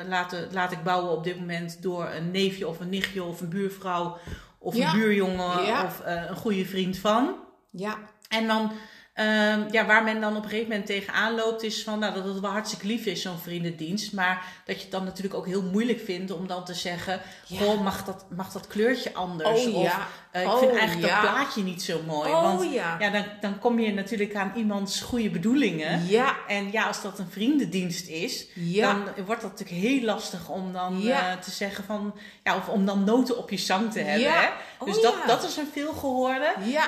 laten, 0.07 0.47
laat 0.51 0.71
ik 0.71 0.83
bouwen 0.83 1.11
op 1.11 1.23
dit 1.23 1.39
moment 1.39 1.81
door 1.81 2.09
een 2.09 2.31
neefje 2.31 2.67
of 2.67 2.79
een 2.79 2.89
nichtje 2.89 3.23
of 3.23 3.41
een 3.41 3.49
buurvrouw 3.49 4.17
of 4.57 4.75
een 4.75 4.91
buurjongen 4.91 5.65
ja. 5.65 5.83
of 5.83 6.01
een 6.03 6.35
goede 6.35 6.65
vriend 6.65 6.97
van. 6.97 7.35
Ja. 7.71 7.97
En 8.29 8.47
dan 8.47 8.71
Um, 9.19 9.65
ja, 9.71 9.85
waar 9.85 10.03
men 10.03 10.21
dan 10.21 10.35
op 10.35 10.43
een 10.43 10.49
gegeven 10.49 10.69
moment 10.69 10.85
tegenaan 10.85 11.35
loopt, 11.35 11.63
is 11.63 11.83
van 11.83 11.99
nou, 11.99 12.13
dat 12.13 12.25
het 12.25 12.39
wel 12.39 12.51
hartstikke 12.51 12.87
lief 12.87 13.05
is, 13.05 13.21
zo'n 13.21 13.37
vriendendienst. 13.37 14.13
Maar 14.13 14.45
dat 14.65 14.75
je 14.75 14.81
het 14.81 14.91
dan 14.91 15.03
natuurlijk 15.03 15.33
ook 15.33 15.45
heel 15.45 15.61
moeilijk 15.61 15.99
vindt 16.05 16.31
om 16.31 16.47
dan 16.47 16.65
te 16.65 16.73
zeggen: 16.73 17.21
Goh, 17.57 17.81
mag 17.81 18.05
dat, 18.05 18.25
mag 18.35 18.51
dat 18.51 18.67
kleurtje 18.67 19.13
anders? 19.13 19.65
Oh, 19.65 19.75
of 19.75 19.83
ja. 19.83 20.07
uh, 20.33 20.41
ik 20.41 20.57
vind 20.57 20.71
oh, 20.71 20.77
eigenlijk 20.77 21.11
dat 21.11 21.21
plaatje 21.21 21.63
niet 21.63 21.83
zo 21.83 22.01
mooi. 22.07 22.29
Oh, 22.29 22.41
want 22.41 22.73
ja. 22.73 22.95
ja, 22.99 23.09
dan, 23.09 23.25
dan 23.41 23.59
kom 23.59 23.79
je 23.79 23.93
natuurlijk 23.93 24.35
aan 24.35 24.51
iemands 24.55 25.01
goede 25.01 25.29
bedoelingen. 25.29 26.07
Ja. 26.07 26.35
En 26.47 26.71
ja, 26.71 26.87
als 26.87 27.01
dat 27.01 27.19
een 27.19 27.31
vriendendienst 27.31 28.07
is, 28.07 28.47
dan 28.55 29.07
wordt 29.25 29.41
dat 29.41 29.51
natuurlijk 29.51 29.81
heel 29.81 30.01
lastig 30.01 30.49
om 30.49 30.73
dan 30.73 31.01
uh, 31.05 31.31
te 31.31 31.51
zeggen 31.51 31.83
van 31.83 32.15
ja, 32.43 32.55
of 32.55 32.67
om 32.67 32.85
dan 32.85 33.03
noten 33.03 33.37
op 33.37 33.49
je 33.49 33.57
zang 33.57 33.91
te 33.91 33.99
hebben. 33.99 34.33
Hè? 34.33 34.47
Oh, 34.77 34.87
dus 34.87 35.01
dat, 35.01 35.15
dat 35.27 35.43
is 35.43 35.57
een 35.57 35.69
veel 35.73 35.93
gehoorde. 35.93 36.53
Ja. 36.63 36.83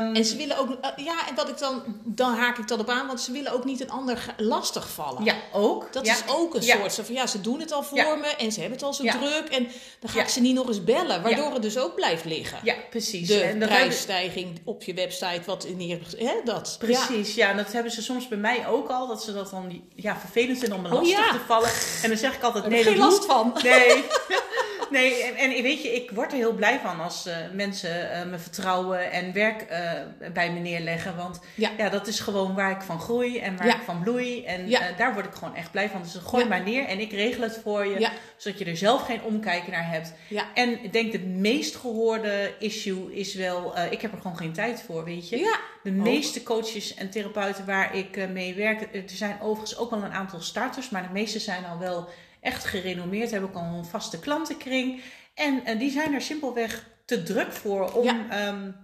Um, 0.00 0.14
en 0.14 0.24
ze 0.24 0.36
willen 0.36 0.58
ook, 0.58 0.68
uh, 0.68 1.04
ja, 1.04 1.28
en 1.28 1.34
wat 1.34 1.48
ik 1.48 1.58
dan 1.58 1.65
dan, 1.68 1.82
dan 2.04 2.34
haak 2.34 2.58
ik 2.58 2.68
dat 2.68 2.78
op 2.78 2.88
aan, 2.88 3.06
want 3.06 3.20
ze 3.20 3.32
willen 3.32 3.52
ook 3.52 3.64
niet 3.64 3.80
een 3.80 3.90
ander 3.90 4.34
lastig 4.36 4.88
vallen. 4.88 5.24
Ja, 5.24 5.34
ook. 5.52 5.92
Dat 5.92 6.06
is 6.06 6.22
ook 6.28 6.54
een 6.54 6.62
soort 6.62 6.94
van, 6.94 7.14
ja, 7.14 7.26
ze 7.26 7.40
doen 7.40 7.60
het 7.60 7.72
al 7.72 7.82
voor 7.82 8.18
me 8.18 8.26
en 8.38 8.52
ze 8.52 8.60
hebben 8.60 8.78
het 8.78 8.86
al 8.86 8.94
zo 8.94 9.02
druk 9.04 9.48
en 9.50 9.68
dan 10.00 10.10
ga 10.10 10.20
ik 10.20 10.28
ze 10.28 10.40
niet 10.40 10.54
nog 10.54 10.68
eens 10.68 10.84
bellen, 10.84 11.22
waardoor 11.22 11.52
het 11.52 11.62
dus 11.62 11.78
ook 11.78 11.94
blijft 11.94 12.24
liggen. 12.24 12.58
Ja, 12.62 12.74
precies. 12.90 13.28
De 13.28 13.40
en 13.40 13.58
prijsstijging 13.58 14.60
op 14.64 14.82
je 14.82 14.94
website, 14.94 15.42
wat 15.44 15.64
in 15.64 15.78
hier, 15.78 16.00
hè, 16.16 16.34
dat. 16.44 16.76
Precies, 16.78 17.34
ja. 17.34 17.50
en 17.50 17.56
dat 17.56 17.72
hebben 17.72 17.92
ze 17.92 18.02
soms 18.02 18.28
bij 18.28 18.38
mij 18.38 18.66
ook 18.66 18.88
al, 18.88 19.06
dat 19.06 19.22
ze 19.22 19.32
dat 19.32 19.50
dan 19.50 19.82
ja, 19.94 20.16
vervelend 20.16 20.58
vinden 20.58 20.78
om 20.78 20.84
me 20.84 20.88
oh, 20.88 21.02
lastig 21.02 21.30
te 21.30 21.38
vallen. 21.46 21.70
En 22.02 22.08
dan 22.08 22.18
zeg 22.18 22.34
ik 22.34 22.42
altijd, 22.42 22.66
nee, 22.66 22.84
dat 22.84 22.92
geen 22.92 23.02
last 23.02 23.24
van. 23.24 23.58
Nee. 23.62 24.04
nee, 24.90 25.22
en, 25.22 25.36
en, 25.36 25.62
weet 25.62 25.82
je, 25.82 25.94
ik 25.94 26.10
word 26.10 26.32
er 26.32 26.38
heel 26.38 26.52
blij 26.52 26.78
van 26.78 27.00
als 27.00 27.26
uh, 27.26 27.36
mensen 27.52 28.10
uh, 28.10 28.30
me 28.30 28.38
vertrouwen 28.38 29.12
en 29.12 29.32
werk 29.32 29.66
uh, 29.70 30.32
bij 30.32 30.52
me 30.52 30.58
neerleggen. 30.58 31.16
Want 31.16 31.40
ja. 31.54 31.70
ja. 31.76 31.88
dat 31.88 32.06
is 32.06 32.20
gewoon 32.20 32.54
waar 32.54 32.70
ik 32.70 32.82
van 32.82 33.00
groei 33.00 33.38
en 33.38 33.56
waar 33.56 33.66
ik 33.66 33.82
van 33.84 34.02
bloei. 34.02 34.44
En 34.44 34.68
ja. 34.68 34.80
daar 34.96 35.14
word 35.14 35.26
ik 35.26 35.34
gewoon 35.34 35.54
echt 35.54 35.70
blij 35.70 35.88
van. 35.88 36.02
Dus 36.02 36.14
gooi 36.14 36.44
maar 36.44 36.62
neer 36.62 36.84
en 36.84 37.00
ik 37.00 37.12
regel 37.12 37.42
het 37.42 37.60
voor 37.62 37.86
je. 37.86 38.08
Zodat 38.36 38.58
je 38.58 38.64
er 38.64 38.76
zelf 38.76 39.02
geen 39.02 39.22
omkijken 39.22 39.72
naar 39.72 39.90
hebt. 39.90 40.12
En 40.54 40.84
ik 40.84 40.92
denk 40.92 41.12
de 41.12 41.18
meest 41.18 41.76
gehoorde 41.76 42.54
issue 42.58 43.14
is 43.14 43.34
wel, 43.34 43.74
ik 43.90 44.00
heb 44.00 44.12
er 44.12 44.20
gewoon 44.20 44.36
geen 44.36 44.52
tijd 44.52 44.82
voor, 44.86 45.04
weet 45.04 45.28
je. 45.28 45.56
De 45.82 45.90
meeste 45.90 46.42
coaches 46.42 46.94
en 46.94 47.10
therapeuten 47.10 47.66
waar 47.66 47.96
ik 47.96 48.28
mee 48.28 48.54
werk, 48.54 48.94
er 48.94 49.02
zijn 49.06 49.40
overigens 49.40 49.78
ook 49.78 49.90
wel 49.90 50.02
een 50.02 50.12
aantal 50.12 50.40
starters, 50.40 50.90
maar 50.90 51.02
de 51.02 51.12
meeste 51.12 51.38
zijn 51.38 51.64
al 51.64 51.78
wel 51.78 52.08
echt 52.46 52.64
gerenommeerd, 52.64 53.30
hebben 53.30 53.48
ook 53.48 53.56
al 53.56 53.78
een 53.78 53.84
vaste 53.84 54.18
klantenkring. 54.18 55.02
En 55.34 55.62
uh, 55.66 55.78
die 55.78 55.90
zijn 55.90 56.14
er 56.14 56.20
simpelweg 56.20 56.86
te 57.04 57.22
druk 57.22 57.52
voor 57.52 57.92
om 57.92 58.04
ja. 58.04 58.48
Um, 58.48 58.76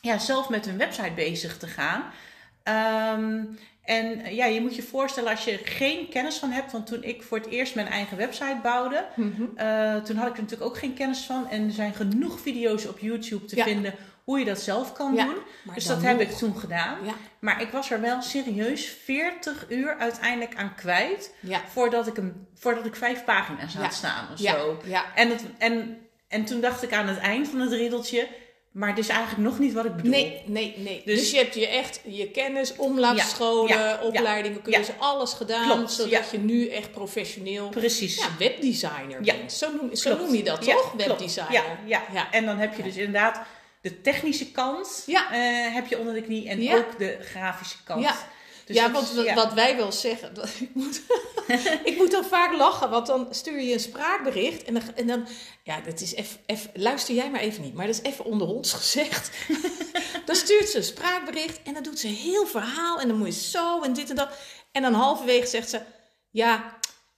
ja, 0.00 0.18
zelf 0.18 0.48
met 0.48 0.64
hun 0.64 0.78
website 0.78 1.12
bezig 1.14 1.58
te 1.58 1.66
gaan. 1.66 2.02
Um, 3.18 3.58
en 3.82 4.34
ja, 4.34 4.44
je 4.44 4.60
moet 4.60 4.76
je 4.76 4.82
voorstellen 4.82 5.30
als 5.30 5.44
je 5.44 5.60
geen 5.64 6.08
kennis 6.08 6.36
van 6.36 6.50
hebt. 6.50 6.72
Want 6.72 6.86
toen 6.86 7.02
ik 7.02 7.22
voor 7.22 7.38
het 7.38 7.46
eerst 7.46 7.74
mijn 7.74 7.86
eigen 7.86 8.16
website 8.16 8.58
bouwde, 8.62 9.06
mm 9.16 9.34
-hmm. 9.36 9.52
uh, 9.56 10.02
toen 10.02 10.16
had 10.16 10.28
ik 10.28 10.34
er 10.36 10.42
natuurlijk 10.42 10.70
ook 10.70 10.78
geen 10.78 10.94
kennis 10.94 11.20
van. 11.20 11.48
En 11.48 11.66
er 11.66 11.72
zijn 11.72 11.94
genoeg 11.94 12.40
video's 12.40 12.86
op 12.86 12.98
YouTube 12.98 13.44
te 13.44 13.56
ja. 13.56 13.64
vinden 13.64 13.94
hoe 14.24 14.38
je 14.38 14.44
dat 14.44 14.60
zelf 14.60 14.92
kan 14.92 15.16
doen. 15.16 15.36
Dus 15.74 15.86
dat 15.86 16.02
heb 16.02 16.20
ik 16.20 16.30
toen 16.30 16.56
gedaan. 16.56 16.98
Maar 17.38 17.62
ik 17.62 17.70
was 17.70 17.90
er 17.90 18.00
wel 18.00 18.22
serieus 18.22 18.96
40 19.04 19.64
uur 19.68 19.96
uiteindelijk 19.98 20.56
aan 20.56 20.74
kwijt. 20.74 21.34
Voordat, 21.72 22.06
ik 22.06 22.16
een, 22.16 22.46
voordat 22.54 22.86
ik 22.86 22.96
vijf 22.96 23.24
pagina's 23.24 23.74
had 23.74 23.94
staan 23.94 24.28
of 24.32 24.38
zo. 24.38 24.78
En, 25.14 25.28
het, 25.28 25.44
en, 25.58 25.98
en 26.28 26.44
toen 26.44 26.60
dacht 26.60 26.82
ik 26.82 26.92
aan 26.92 27.08
het 27.08 27.18
eind 27.18 27.48
van 27.48 27.60
het 27.60 27.72
riddeltje. 27.72 28.28
Maar 28.74 28.88
het 28.88 28.98
is 28.98 29.08
eigenlijk 29.08 29.48
nog 29.48 29.58
niet 29.58 29.72
wat 29.72 29.84
ik 29.84 29.96
bedoel. 29.96 30.10
Nee, 30.10 30.42
nee, 30.46 30.74
nee. 30.78 31.02
Dus, 31.04 31.18
dus 31.18 31.30
je 31.30 31.36
hebt 31.36 31.54
je 31.54 31.68
echt 31.68 32.00
je 32.04 32.30
kennis, 32.30 32.76
omlaagscholen, 32.76 33.76
ja, 33.76 34.00
opleidingen, 34.02 34.62
cursus, 34.62 34.94
alles 34.98 35.32
gedaan. 35.32 35.70
Klopt, 35.70 35.92
zodat 35.92 36.30
je 36.30 36.38
nu 36.38 36.68
echt 36.68 36.92
professioneel 36.92 37.68
Precies. 37.68 38.16
Ja, 38.16 38.28
webdesigner 38.38 39.20
bent. 39.20 39.52
Zo 39.52 39.72
noem, 39.80 39.94
zo 39.94 40.16
noem 40.16 40.34
je 40.34 40.42
dat 40.42 40.62
toch? 40.62 40.92
Webdesigner. 40.92 41.78
Ja, 41.86 42.02
ja, 42.12 42.32
en 42.32 42.46
dan 42.46 42.58
heb 42.58 42.76
je 42.76 42.82
dus 42.82 42.96
inderdaad 42.96 43.40
de 43.84 44.00
technische 44.00 44.50
kant 44.50 45.02
ja. 45.06 45.32
uh, 45.32 45.74
heb 45.74 45.86
je 45.86 45.98
onder 45.98 46.14
de 46.14 46.22
knie 46.22 46.48
en 46.48 46.74
ook 46.74 46.98
de 46.98 47.18
grafische 47.20 47.76
kant. 47.84 48.02
Ja. 48.02 48.16
Dus 48.64 48.76
ja, 48.76 48.90
want 48.90 49.12
wat 49.34 49.52
wij 49.52 49.76
wel 49.76 49.92
zeggen, 49.92 50.32
ik 50.60 50.74
moet, 50.74 51.02
ik 51.90 51.96
moet 51.96 52.10
dan 52.10 52.24
vaak 52.24 52.52
lachen, 52.56 52.90
want 52.90 53.06
dan 53.06 53.26
stuur 53.30 53.60
je 53.60 53.72
een 53.72 53.80
spraakbericht 53.80 54.64
en 54.64 54.74
dan, 54.74 54.82
en 54.94 55.06
dan 55.06 55.26
ja, 55.62 55.80
dat 55.80 56.00
is 56.00 56.14
even, 56.14 56.70
luister 56.74 57.14
jij 57.14 57.30
maar 57.30 57.40
even 57.40 57.62
niet, 57.62 57.74
maar 57.74 57.86
dat 57.86 57.94
is 57.94 58.10
even 58.10 58.24
onder 58.24 58.46
ons 58.46 58.72
gezegd. 58.82 59.30
dan 60.24 60.36
stuurt 60.36 60.68
ze 60.68 60.76
een 60.76 60.84
spraakbericht 60.84 61.62
en 61.62 61.74
dan 61.74 61.82
doet 61.82 61.98
ze 61.98 62.08
een 62.08 62.14
heel 62.14 62.46
verhaal 62.46 63.00
en 63.00 63.08
dan 63.08 63.16
moet 63.16 63.34
je 63.34 63.40
zo 63.42 63.82
en 63.82 63.92
dit 63.92 64.10
en 64.10 64.16
dat. 64.16 64.28
En 64.72 64.82
dan 64.82 64.94
halverwege 64.94 65.46
zegt 65.46 65.70
ze, 65.70 65.80
ja, 66.30 66.73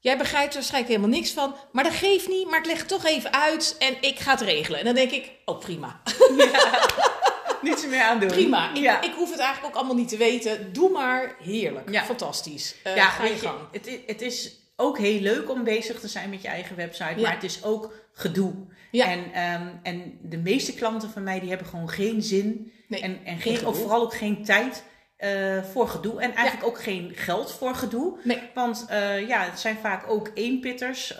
Jij 0.06 0.16
begrijpt 0.16 0.48
er 0.48 0.54
waarschijnlijk 0.54 0.94
helemaal 0.94 1.18
niks 1.18 1.32
van, 1.32 1.54
maar 1.72 1.84
dat 1.84 1.92
geeft 1.92 2.28
niet. 2.28 2.50
Maar 2.50 2.58
ik 2.58 2.66
leg 2.66 2.78
het 2.78 2.88
toch 2.88 3.04
even 3.04 3.32
uit 3.32 3.76
en 3.78 3.96
ik 4.00 4.18
ga 4.18 4.30
het 4.30 4.40
regelen. 4.40 4.78
En 4.78 4.84
dan 4.84 4.94
denk 4.94 5.10
ik, 5.10 5.30
oh 5.44 5.58
prima. 5.58 6.00
Ja, 6.36 7.70
niets 7.70 7.86
meer 7.86 8.02
aan 8.02 8.20
doen. 8.20 8.28
Prima. 8.28 8.70
Ik, 8.70 8.76
ja. 8.76 9.02
ik, 9.02 9.12
hoef 9.12 9.30
het 9.30 9.38
eigenlijk 9.38 9.74
ook 9.74 9.78
allemaal 9.80 9.96
niet 9.96 10.08
te 10.08 10.16
weten. 10.16 10.72
Doe 10.72 10.90
maar. 10.90 11.36
Heerlijk. 11.42 11.90
Ja. 11.90 12.04
Fantastisch. 12.04 12.74
Uh, 12.86 12.96
ja, 12.96 13.08
ga 13.08 13.24
je 13.24 13.36
gang. 13.36 13.58
het, 13.72 13.98
het 14.06 14.22
is 14.22 14.56
ook 14.76 14.98
heel 14.98 15.20
leuk 15.20 15.50
om 15.50 15.64
bezig 15.64 16.00
te 16.00 16.08
zijn 16.08 16.30
met 16.30 16.42
je 16.42 16.48
eigen 16.48 16.76
website, 16.76 17.20
maar 17.20 17.34
het 17.34 17.44
is 17.44 17.64
ook 17.64 17.92
gedoe. 18.12 18.54
Ja. 18.90 19.06
En, 19.06 19.18
um, 19.18 19.80
en 19.82 20.18
de 20.22 20.38
meeste 20.38 20.74
klanten 20.74 21.10
van 21.10 21.22
mij 21.22 21.40
die 21.40 21.48
hebben 21.48 21.66
gewoon 21.66 21.90
geen 21.90 22.22
zin 22.22 22.72
nee, 22.88 23.00
en, 23.00 23.20
en 23.24 23.38
geen, 23.38 23.66
ook 23.66 23.76
vooral 23.76 24.02
ook 24.02 24.14
geen 24.14 24.44
tijd 24.44 24.84
uh, 25.18 25.62
voor 25.62 25.88
gedoe. 25.88 26.20
En 26.20 26.34
eigenlijk 26.34 26.66
ook 26.66 26.82
geen 26.82 27.12
geld 27.14 27.52
voor 27.52 27.74
gedoe. 27.74 28.18
Nee. 28.22 28.42
Want 28.54 28.86
uh, 28.90 29.28
ja, 29.28 29.40
het 29.40 29.60
zijn 29.60 29.76
vaak 29.76 30.10
ook 30.10 30.30
eenpitters. 30.34 31.12
Uh, 31.12 31.18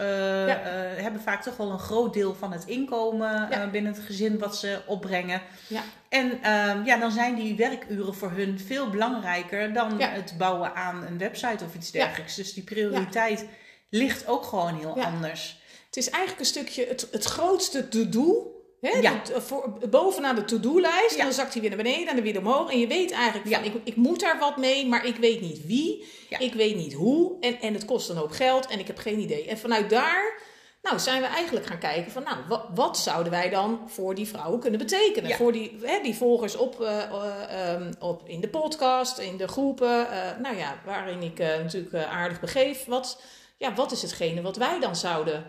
hebben 0.96 1.20
vaak 1.20 1.42
toch 1.42 1.56
wel 1.56 1.70
een 1.70 1.78
groot 1.78 2.14
deel 2.14 2.34
van 2.34 2.52
het 2.52 2.64
inkomen 2.64 3.48
binnen 3.72 3.92
het 3.92 4.02
gezin 4.02 4.38
wat 4.38 4.56
ze 4.56 4.80
opbrengen. 4.86 5.42
Ja. 5.66 5.82
En 6.08 6.30
um, 6.30 6.84
ja, 6.84 6.96
dan 6.96 7.10
zijn 7.10 7.34
die 7.34 7.56
werkuren 7.56 8.14
voor 8.14 8.30
hun 8.30 8.60
veel 8.60 8.90
belangrijker 8.90 9.72
dan 9.72 10.00
het 10.00 10.34
bouwen 10.38 10.74
aan 10.74 11.04
een 11.06 11.18
website 11.18 11.64
of 11.64 11.74
iets 11.74 11.90
dergelijks. 11.90 12.34
Dus 12.34 12.52
die 12.52 12.64
prioriteit 12.64 13.46
ligt 13.90 14.26
ook 14.26 14.44
gewoon 14.44 14.78
heel 14.78 15.02
anders. 15.02 15.60
Het 15.86 15.96
is 15.96 16.10
eigenlijk 16.10 16.40
een 16.40 16.46
stukje 16.46 16.86
het, 16.86 17.08
het 17.10 17.24
grootste 17.24 17.88
to-do 17.88 18.55
Hè? 18.80 18.98
Ja. 18.98 19.22
voor, 19.24 19.78
bovenaan 19.90 20.34
de 20.34 20.44
to-do-lijst. 20.44 21.18
Dan 21.18 21.32
zakt 21.32 21.52
hij 21.52 21.60
weer 21.60 21.70
naar 21.70 21.82
beneden 21.82 22.08
en 22.08 22.14
dan 22.14 22.24
weer 22.24 22.38
omhoog. 22.38 22.72
En 22.72 22.78
je 22.78 22.86
weet 22.86 23.10
eigenlijk 23.10 23.54
van, 23.54 23.64
ik, 23.64 23.74
ik 23.84 23.96
moet 23.96 24.20
daar 24.20 24.38
wat 24.38 24.56
mee, 24.56 24.86
maar 24.86 25.06
ik 25.06 25.16
weet 25.16 25.40
niet 25.40 25.66
wie. 25.66 26.04
Ik 26.38 26.54
weet 26.54 26.76
niet 26.76 26.92
hoe. 26.92 27.36
En, 27.40 27.60
en 27.60 27.74
het 27.74 27.84
kost 27.84 28.08
een 28.08 28.16
hoop 28.16 28.30
geld 28.30 28.66
en 28.66 28.78
ik 28.78 28.86
heb 28.86 28.98
geen 28.98 29.18
idee. 29.18 29.46
En 29.46 29.58
vanuit 29.58 29.90
daar 29.90 30.44
nou, 30.86 30.98
zijn 30.98 31.20
we 31.20 31.26
eigenlijk 31.26 31.66
gaan 31.66 31.78
kijken 31.78 32.12
van, 32.12 32.22
nou, 32.22 32.36
wat, 32.48 32.66
wat 32.74 32.98
zouden 32.98 33.32
wij 33.32 33.50
dan 33.50 33.80
voor 33.86 34.14
die 34.14 34.28
vrouwen 34.28 34.60
kunnen 34.60 34.78
betekenen? 34.78 35.36
Voor 35.36 35.52
die, 35.52 35.78
hè, 35.82 36.02
die 36.02 36.14
volgers 36.14 36.56
op, 36.56 36.80
uh, 36.80 36.88
uh, 36.88 37.86
op, 37.98 38.28
in 38.28 38.40
de 38.40 38.48
podcast, 38.48 39.18
in 39.18 39.36
de 39.36 39.48
groepen, 39.48 40.00
uh, 40.00 40.38
nou 40.42 40.56
ja, 40.56 40.80
waarin 40.84 41.22
ik 41.22 41.38
natuurlijk 41.38 41.94
aardig 41.94 42.40
begeef. 42.40 42.84
Wat, 42.84 43.22
ja, 43.56 43.74
wat 43.74 43.92
is 43.92 44.02
hetgene 44.02 44.42
wat 44.42 44.56
wij 44.56 44.80
dan 44.80 44.96
zouden 44.96 45.44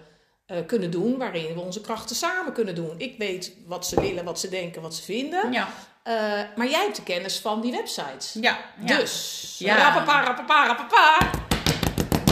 uh, 0.52 0.58
kunnen 0.66 0.92
doen, 0.92 1.18
waarin 1.18 1.54
we 1.54 1.60
onze 1.60 1.82
krachten 1.82 2.16
samen 2.16 2.54
kunnen 2.54 2.76
doen. 2.76 2.94
Ik 2.98 3.18
weet 3.18 3.54
wat 3.66 3.88
ze 3.88 4.02
willen, 4.02 4.26
wat 4.26 4.40
ze 4.40 4.50
denken, 4.50 4.82
wat 4.82 4.96
ze 4.96 5.04
vinden. 5.04 5.52
Ja. 5.52 5.68
Uh, 6.08 6.14
maar 6.56 6.68
jij 6.68 6.84
hebt 6.84 6.96
de 6.96 7.04
kennis 7.04 7.40
van 7.40 7.62
die 7.62 7.72
websites. 7.72 8.38
Ja. 8.42 8.58
Dus, 8.78 9.56
ja. 9.60 9.78
rapapa, 9.78 10.24
rapapa, 10.24 10.68
rapapa. 10.68 11.30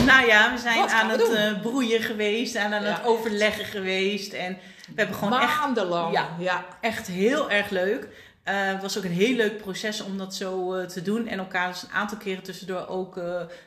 Nou 0.06 0.26
ja, 0.26 0.52
we 0.54 0.58
zijn 0.58 0.90
aan 0.90 1.10
het 1.10 1.30
uh, 1.30 1.62
broeien 1.62 2.02
geweest 2.02 2.56
en 2.56 2.74
aan 2.74 2.84
het 2.84 3.04
overleggen 3.06 3.66
geweest. 3.66 4.34
En 4.34 4.58
we 4.88 4.94
hebben 4.96 5.16
gewoon 5.16 5.40
Maandenlang. 5.40 6.16
echt... 6.16 6.26
Ja, 6.40 6.66
echt 6.82 7.08
heel 7.08 7.52
erg 7.52 7.70
leuk. 7.70 8.08
het 8.44 8.82
was 8.82 8.98
ook 8.98 9.04
een 9.04 9.12
heel 9.12 9.36
leuk 9.36 9.58
proces 9.58 10.02
om 10.02 10.18
dat 10.18 10.36
zo 10.36 10.86
te 10.86 11.02
doen. 11.02 11.28
En 11.28 11.40
elkaar 11.40 11.68
dus 11.68 11.84
een 11.84 11.92
aantal 11.94 12.18
keren 12.18 12.44
tussendoor 12.44 12.88
ook 12.88 13.20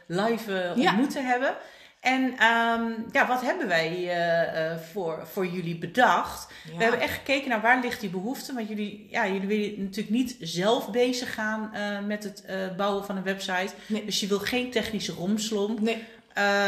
live 0.06 0.72
ontmoet 0.76 1.10
te 1.10 1.20
hebben. 1.20 1.56
En 2.00 2.22
um, 2.22 3.06
ja, 3.12 3.26
wat 3.26 3.40
hebben 3.40 3.68
wij 3.68 3.98
uh, 3.98 4.72
uh, 4.72 4.78
voor, 4.78 5.26
voor 5.26 5.46
jullie 5.46 5.78
bedacht? 5.78 6.52
We 6.76 6.82
hebben 6.82 7.00
echt 7.00 7.14
gekeken 7.14 7.48
naar 7.48 7.60
waar 7.60 7.80
ligt 7.80 8.00
die 8.00 8.10
behoefte. 8.10 8.54
Want 8.54 8.68
jullie, 8.68 9.06
ja, 9.10 9.26
jullie 9.26 9.46
willen 9.46 9.82
natuurlijk 9.82 10.16
niet 10.16 10.36
zelf 10.40 10.90
bezig 10.90 11.34
gaan 11.34 11.70
uh, 11.74 12.06
met 12.06 12.24
het 12.24 12.44
bouwen 12.76 13.04
van 13.04 13.16
een 13.16 13.22
website. 13.22 13.72
Nee. 13.86 14.04
Dus 14.04 14.20
je 14.20 14.26
wil 14.26 14.38
geen 14.38 14.70
technische 14.70 15.12
romslomp. 15.12 15.80
Nee. 15.80 16.04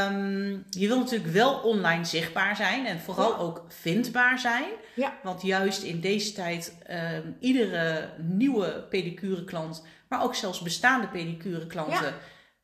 Um, 0.07 0.65
je 0.71 0.87
wil 0.87 0.99
natuurlijk 0.99 1.33
wel 1.33 1.55
online 1.55 2.05
zichtbaar 2.05 2.57
zijn 2.57 2.87
en 2.87 3.01
vooral 3.01 3.39
ook 3.39 3.65
vindbaar 3.69 4.39
zijn. 4.39 4.69
Ja. 4.95 5.19
Want 5.23 5.43
juist 5.43 5.83
in 5.83 6.01
deze 6.01 6.33
tijd, 6.33 6.77
um, 6.91 7.37
iedere 7.41 8.09
nieuwe 8.19 8.87
pedicure 8.91 9.45
klant, 9.45 9.87
maar 10.09 10.23
ook 10.23 10.35
zelfs 10.35 10.61
bestaande 10.61 11.07
pedicure 11.07 11.67
klanten. 11.67 12.05
Ja 12.05 12.15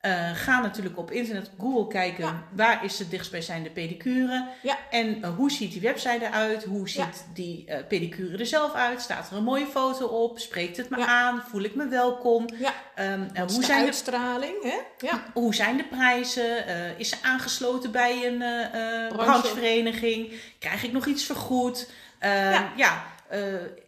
uh, 0.07 0.29
ga 0.33 0.61
natuurlijk 0.61 0.97
op 0.97 1.11
internet 1.11 1.49
Google 1.59 1.87
kijken 1.87 2.43
waar 2.51 2.85
is 2.85 2.97
de 2.97 3.07
dichtstbijzijnde 3.07 3.69
pedicure. 3.69 4.47
Ja. 4.61 4.77
En 4.89 5.17
uh, 5.17 5.35
hoe 5.35 5.51
ziet 5.51 5.71
die 5.71 5.81
website 5.81 6.25
eruit? 6.25 6.63
Hoe 6.63 6.89
ziet 6.89 7.25
die 7.33 7.65
uh, 7.67 7.75
pedicure 7.87 8.37
er 8.37 8.45
zelf 8.45 8.73
uit? 8.73 9.01
Staat 9.01 9.29
er 9.31 9.37
een 9.37 9.43
mooie 9.43 9.65
foto 9.65 10.05
op? 10.05 10.39
Spreekt 10.39 10.77
het 10.77 10.89
me 10.89 11.05
aan? 11.05 11.43
Voel 11.49 11.61
ik 11.61 11.75
me 11.75 11.87
welkom? 11.87 12.45
Um, 12.99 13.29
hoe 13.47 13.63
zijn 13.63 13.79
de 13.79 13.85
uitstraling? 13.85 14.63
Hè? 14.63 15.09
Hoe 15.33 15.55
zijn 15.55 15.77
de 15.77 15.83
prijzen? 15.83 16.65
is 16.97 17.09
ze 17.09 17.15
aangesloten 17.21 17.91
bij 17.91 18.27
een 18.27 18.43
branchevereniging? 19.07 20.33
Krijg 20.59 20.83
ik 20.83 20.91
nog 20.91 21.05
iets 21.05 21.23
vergoed? 21.23 21.89
ja. 22.21 22.71
ja 22.75 23.05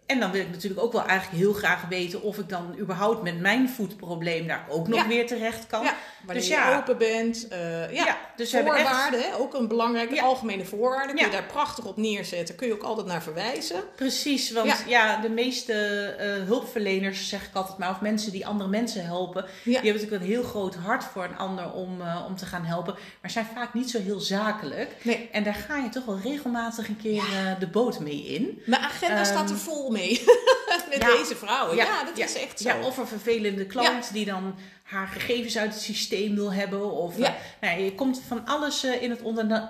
en 0.09 0.19
dan 0.19 0.31
wil 0.31 0.41
ik 0.41 0.49
natuurlijk 0.49 0.81
ook 0.81 0.91
wel 0.91 1.05
eigenlijk 1.05 1.43
heel 1.43 1.53
graag 1.53 1.87
weten 1.89 2.21
of 2.21 2.37
ik 2.37 2.49
dan 2.49 2.75
überhaupt 2.79 3.23
met 3.23 3.39
mijn 3.39 3.69
voetprobleem 3.69 4.47
daar 4.47 4.65
ook 4.69 4.87
nog 4.87 5.05
weer 5.05 5.27
terecht 5.27 5.67
kan. 5.67 5.83
Ja, 5.83 5.95
wanneer 6.25 6.43
dus 6.43 6.47
ja. 6.47 6.69
je 6.69 6.77
open 6.77 6.97
bent. 6.97 7.47
Uh, 7.51 7.93
ja, 7.93 8.17
dus 8.35 8.51
voorwaarden, 8.51 9.23
echt... 9.23 9.39
ook 9.39 9.53
een 9.53 9.67
belangrijke 9.67 10.21
algemene 10.21 10.65
voorwaarde. 10.65 11.13
Kun 11.13 11.25
je 11.25 11.31
daar 11.31 11.43
prachtig 11.43 11.85
op 11.85 11.97
neerzetten. 11.97 12.55
Kun 12.55 12.67
je 12.67 12.73
ook 12.73 12.83
altijd 12.83 13.07
naar 13.07 13.23
verwijzen. 13.23 13.83
Precies, 13.95 14.51
want 14.51 14.83
ja, 14.87 15.21
de 15.21 15.29
meeste 15.29 15.73
uh, 16.19 16.47
hulpverleners, 16.47 17.29
zeg 17.29 17.45
ik 17.45 17.55
altijd 17.55 17.77
maar, 17.77 17.89
of 17.89 18.01
mensen 18.01 18.31
die 18.31 18.47
andere 18.47 18.69
mensen 18.69 19.05
helpen, 19.05 19.45
die 19.63 19.73
hebben 19.73 19.93
natuurlijk 19.93 20.21
een 20.21 20.29
heel 20.29 20.43
groot 20.43 20.75
hart 20.75 21.03
voor 21.03 21.23
een 21.23 21.37
ander 21.37 21.71
om, 21.71 22.01
uh, 22.01 22.25
om 22.27 22.35
te 22.35 22.45
gaan 22.45 22.65
helpen. 22.65 22.95
Maar 23.21 23.31
zijn 23.31 23.47
vaak 23.55 23.73
niet 23.73 23.89
zo 23.89 23.99
heel 23.99 24.19
zakelijk. 24.19 24.95
Nee. 25.01 25.29
En 25.31 25.43
daar 25.43 25.53
ga 25.67 25.77
je 25.77 25.89
toch 25.89 26.05
wel 26.05 26.19
regelmatig 26.19 26.87
een 26.87 26.97
keer 27.01 27.23
de 27.59 27.67
boot 27.67 27.99
mee 27.99 28.25
in. 28.25 28.61
Mijn 28.65 28.81
agenda 28.81 29.23
staat 29.23 29.49
er 29.49 29.55
ehm, 29.55 29.63
vol 29.63 29.89
mee. 29.89 29.97
met 30.89 31.01
deze 31.01 31.35
vrouwen. 31.35 31.75
Ja, 31.75 32.03
dat 32.03 32.17
is 32.17 32.35
echt 32.35 32.59
zo. 32.59 32.69
Ja, 32.69 32.79
of 32.81 32.97
een 32.97 33.07
vervelende 33.07 33.65
klant 33.65 34.13
die 34.13 34.25
dan 34.25 34.55
haar 34.83 35.07
gegevens 35.07 35.57
uit 35.57 35.73
het 35.73 35.81
systeem 35.81 36.35
wil 36.35 36.53
hebben. 36.53 36.91
Of 36.91 37.17
ja. 37.17 37.29
Uh, 37.29 37.35
nou, 37.69 37.81
je 37.81 37.95
komt 37.95 38.21
van 38.27 38.45
alles 38.45 38.85
uh, 38.85 39.01
in 39.01 39.09
het 39.09 39.21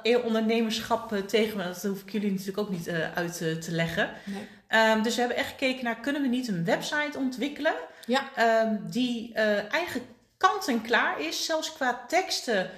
eh, 0.04 0.26
ondernemerschap 0.26 1.14
uh, 1.14 1.20
tegen. 1.20 1.58
Maar 1.58 1.66
dat 1.66 1.84
hoef 1.84 2.02
ik 2.02 2.12
jullie 2.12 2.32
natuurlijk 2.32 2.58
ook 2.58 2.70
niet 2.70 2.90
uit 3.16 3.38
te 3.38 3.72
leggen. 3.72 4.10
Nee. 4.24 4.92
Um, 4.92 5.04
dus 5.04 5.14
we 5.14 5.20
hebben 5.20 5.38
echt 5.38 5.50
gekeken 5.50 5.84
naar, 5.84 6.00
kunnen 6.00 6.22
we 6.22 6.28
niet 6.28 6.48
een 6.48 6.66
website 6.66 7.18
ontwikkelen? 7.18 7.74
Um, 8.08 8.82
die 8.90 9.34
eigenlijk 9.70 10.06
kant 10.38 10.68
en 10.68 10.82
klaar 10.82 11.22
is, 11.22 11.46
zelfs 11.46 11.74
qua 11.74 12.06
teksten 12.08 12.70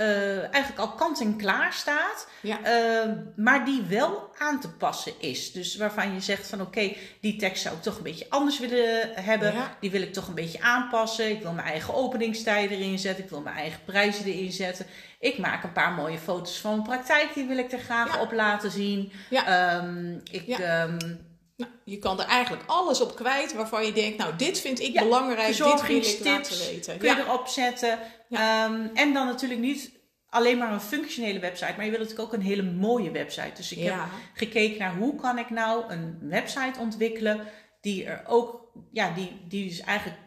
uh, 0.00 0.54
eigenlijk 0.54 0.78
al 0.78 0.92
kant 0.92 1.20
en 1.20 1.36
klaar 1.36 1.72
staat, 1.72 2.28
ja. 2.40 2.58
uh, 3.04 3.12
maar 3.36 3.64
die 3.64 3.82
wel 3.82 4.30
aan 4.38 4.60
te 4.60 4.68
passen 4.68 5.12
is. 5.20 5.52
Dus 5.52 5.76
waarvan 5.76 6.14
je 6.14 6.20
zegt 6.20 6.48
van 6.48 6.60
oké, 6.60 6.92
die 7.20 7.36
tekst 7.36 7.62
zou 7.62 7.74
ik 7.74 7.82
toch 7.82 7.96
een 7.96 8.02
beetje 8.02 8.26
anders 8.28 8.58
willen 8.58 9.10
hebben. 9.14 9.52
Ja. 9.52 9.76
Die 9.80 9.90
wil 9.90 10.02
ik 10.02 10.12
toch 10.12 10.28
een 10.28 10.34
beetje 10.34 10.60
aanpassen. 10.60 11.30
Ik 11.30 11.42
wil 11.42 11.52
mijn 11.52 11.66
eigen 11.66 11.94
openingstijden 11.94 12.78
erin 12.78 12.98
zetten. 12.98 13.24
Ik 13.24 13.30
wil 13.30 13.40
mijn 13.40 13.56
eigen 13.56 13.80
prijzen 13.84 14.24
erin 14.24 14.52
zetten. 14.52 14.86
Ik 15.18 15.38
maak 15.38 15.62
een 15.62 15.72
paar 15.72 15.92
mooie 15.92 16.18
foto's 16.18 16.58
van 16.58 16.70
mijn 16.70 16.82
praktijk. 16.82 17.34
Die 17.34 17.46
wil 17.46 17.58
ik 17.58 17.72
er 17.72 17.78
graag 17.78 18.14
ja. 18.14 18.20
op 18.20 18.32
laten 18.32 18.70
zien. 18.70 19.12
Um, 19.30 20.20
ik... 20.30 20.58
Um, 20.58 21.26
nou, 21.58 21.70
je 21.84 21.98
kan 21.98 22.20
er 22.20 22.26
eigenlijk 22.26 22.62
alles 22.66 23.00
op 23.00 23.16
kwijt 23.16 23.54
waarvan 23.54 23.86
je 23.86 23.92
denkt, 23.92 24.18
nou, 24.18 24.36
dit 24.36 24.60
vind 24.60 24.80
ik 24.80 24.98
belangrijk, 24.98 25.46
dit 25.46 25.56
wil 25.56 25.72
ik 25.72 26.24
laten 26.24 26.58
weten. 26.58 26.98
Kun 26.98 27.08
je 27.08 27.20
erop 27.20 27.46
zetten. 27.46 27.92
Um, 28.30 28.90
en 28.94 29.12
dan 29.12 29.26
natuurlijk 29.26 29.60
niet 29.60 29.90
alleen 30.28 30.58
maar 30.58 30.72
een 30.72 30.80
functionele 30.80 31.38
website, 31.38 31.72
maar 31.76 31.84
je 31.84 31.90
wil 31.90 32.00
natuurlijk 32.00 32.26
ook 32.28 32.32
een 32.32 32.46
hele 32.46 32.62
mooie 32.62 33.10
website. 33.10 33.52
Dus 33.54 33.72
ik 33.72 33.84
heb 33.84 33.94
gekeken 34.34 34.78
naar 34.78 34.96
hoe 34.96 35.14
kan 35.14 35.38
ik 35.38 35.50
nou 35.50 35.92
een 35.92 36.18
website 36.20 36.78
ontwikkelen 36.80 37.40
die 37.80 38.04
er 38.04 38.22
ook, 38.26 38.70
ja, 38.92 39.10
die, 39.10 39.40
die 39.48 39.68
dus 39.68 39.80
eigenlijk 39.80 40.18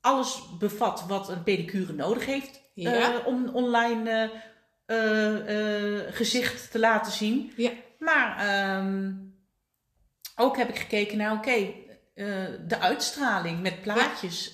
alles 0.00 0.42
bevat 0.58 1.04
wat 1.08 1.28
een 1.28 1.42
pedicure 1.42 1.92
nodig 1.92 2.26
heeft 2.26 2.60
uh, 2.74 3.08
om 3.24 3.48
online 3.52 4.30
uh, 4.86 6.00
gezicht 6.10 6.70
te 6.70 6.78
laten 6.78 7.12
zien. 7.12 7.52
Ja. 7.56 7.70
Maar 7.98 8.78
um, 8.78 9.25
ook 10.36 10.56
heb 10.56 10.68
ik 10.68 10.78
gekeken 10.78 11.16
naar, 11.16 11.32
oké, 11.32 11.48
okay, 11.48 11.84
de 12.66 12.78
uitstraling 12.78 13.62
met 13.62 13.82
plaatjes, 13.82 14.50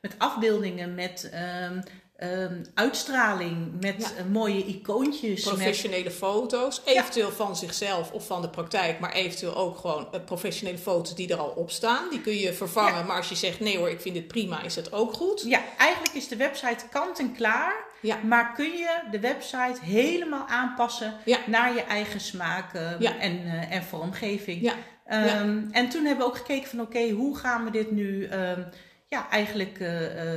met 0.00 0.14
afbeeldingen, 0.18 0.94
met 0.94 1.30
um, 1.34 1.82
um, 2.22 2.62
uitstraling 2.74 3.80
met 3.80 4.14
ja. 4.16 4.24
mooie 4.24 4.64
icoontjes. 4.64 5.42
Professionele 5.42 6.10
foto's, 6.10 6.80
eventueel 6.84 7.30
van 7.30 7.56
zichzelf 7.56 8.12
of 8.12 8.26
van 8.26 8.42
de 8.42 8.48
praktijk, 8.48 8.98
maar 8.98 9.12
eventueel 9.12 9.56
ook 9.56 9.78
gewoon 9.78 10.08
uh, 10.14 10.24
professionele 10.24 10.78
foto's 10.78 11.14
die 11.14 11.28
er 11.32 11.38
al 11.38 11.48
op 11.48 11.70
staan. 11.70 12.10
Die 12.10 12.20
kun 12.20 12.36
je 12.36 12.52
vervangen, 12.52 13.06
maar 13.06 13.16
als 13.16 13.28
je 13.28 13.34
zegt 13.34 13.60
nee 13.60 13.78
hoor, 13.78 13.90
ik 13.90 14.00
vind 14.00 14.14
dit 14.14 14.28
prima, 14.28 14.62
is 14.62 14.76
het 14.76 14.92
ook 14.92 15.12
goed. 15.12 15.42
Ja, 15.46 15.60
eigenlijk 15.78 16.14
is 16.14 16.28
de 16.28 16.36
website 16.36 16.84
kant 16.90 17.18
en 17.18 17.34
klaar. 17.34 17.90
Ja. 18.00 18.16
Maar 18.22 18.52
kun 18.54 18.70
je 18.70 19.00
de 19.10 19.20
website 19.20 19.78
helemaal 19.82 20.46
aanpassen 20.46 21.14
naar 21.46 21.74
je 21.74 21.82
eigen 21.82 22.20
smaak 22.20 22.74
uh, 22.74 23.22
en, 23.22 23.40
uh, 23.44 23.72
en 23.72 23.82
vormgeving. 23.84 24.72
Um, 25.12 25.68
en 25.72 25.88
toen 25.88 26.04
hebben 26.04 26.24
we 26.26 26.32
ook 26.32 26.38
gekeken 26.38 26.68
van 26.68 26.80
oké, 26.80 27.10
hoe 27.10 27.36
gaan 27.36 27.64
we 27.64 27.70
dit 27.70 27.90
nu 27.90 28.24
um, 28.24 28.66
ja, 29.08 29.28
eigenlijk 29.30 29.78
uh, 29.78 29.88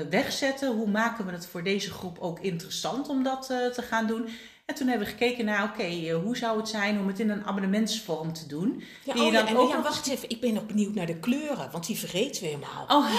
wegzetten? 0.10 0.76
Hoe 0.76 0.90
maken 0.90 1.26
we 1.26 1.32
het 1.32 1.48
voor 1.48 1.64
deze 1.64 1.92
groep 1.92 2.18
ook 2.20 2.40
interessant 2.40 3.10
om 3.10 3.24
dat 3.24 3.46
te 3.46 3.82
gaan 3.90 4.08
doen? 4.08 4.30
En 4.66 4.76
toen 4.76 4.88
hebben 4.88 5.08
we 5.08 5.14
gekeken 5.14 5.46
naar, 5.46 5.64
oké, 5.64 6.12
hoe 6.12 6.38
zou 6.38 6.58
het 6.58 6.70
zijn 6.70 7.00
om 7.00 7.08
het 7.08 7.20
in 7.20 7.30
een 7.30 7.46
abonnementsvorm 7.46 8.34
te 8.34 8.48
doen? 8.48 8.84
Ja, 9.04 9.14
die 9.14 9.24
oh, 9.24 9.34
dan 9.34 9.48
en, 9.48 9.58
ook 9.58 9.70
ja, 9.70 9.82
wacht 9.82 10.08
even, 10.08 10.30
ik 10.30 10.42
ben 10.42 10.54
nog 10.54 10.66
benieuwd 10.66 10.94
naar 10.94 11.06
de 11.06 11.20
kleuren, 11.20 11.72
want 11.72 11.88
die 11.88 11.98
vergeten 11.98 12.42
we 12.42 12.48
helemaal. 12.48 12.86
Oh, 12.88 13.12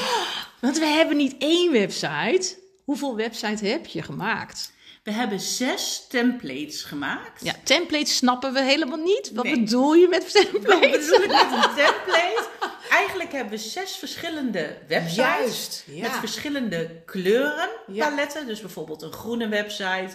want 0.60 0.78
we 0.78 0.86
hebben 0.86 1.16
niet 1.16 1.34
één 1.38 1.72
website. 1.72 2.58
Hoeveel 2.84 3.16
websites 3.16 3.60
heb 3.60 3.86
je 3.86 4.02
gemaakt? 4.02 4.72
We 5.06 5.12
hebben 5.12 5.40
zes 5.40 6.06
templates 6.08 6.82
gemaakt. 6.82 7.44
Ja, 7.44 7.54
templates 7.62 8.16
snappen 8.16 8.52
we 8.52 8.62
helemaal 8.62 8.98
niet. 8.98 9.30
Wat 9.34 9.44
bedoel 9.44 9.94
je 9.94 10.08
met 10.08 10.32
templates? 10.32 11.10
Wat 11.10 11.20
bedoel 11.20 11.22
ik 11.22 11.28
met 11.28 11.64
een 11.64 11.74
template? 11.74 12.48
Eigenlijk 12.90 13.32
hebben 13.32 13.50
we 13.50 13.58
zes 13.58 13.96
verschillende 13.96 14.76
websites. 14.88 15.16
Juist, 15.16 15.84
Met 16.00 16.10
verschillende 16.10 17.02
kleurenpaletten. 17.04 18.46
Dus 18.46 18.60
bijvoorbeeld 18.60 19.02
een 19.02 19.12
groene 19.12 19.48
website. 19.48 20.10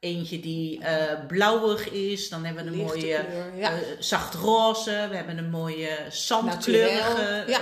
Eentje 0.00 0.40
die 0.40 0.80
uh, 0.80 0.86
blauwig 1.26 1.90
is. 1.90 2.28
Dan 2.28 2.44
hebben 2.44 2.64
we 2.64 2.70
een 2.70 2.76
mooie 2.76 3.24
uh, 3.58 3.68
zacht 3.98 4.34
roze. 4.34 5.06
We 5.10 5.16
hebben 5.16 5.38
een 5.38 5.50
mooie 5.50 5.98
zandkleurige 6.10 7.44
uh, 7.48 7.56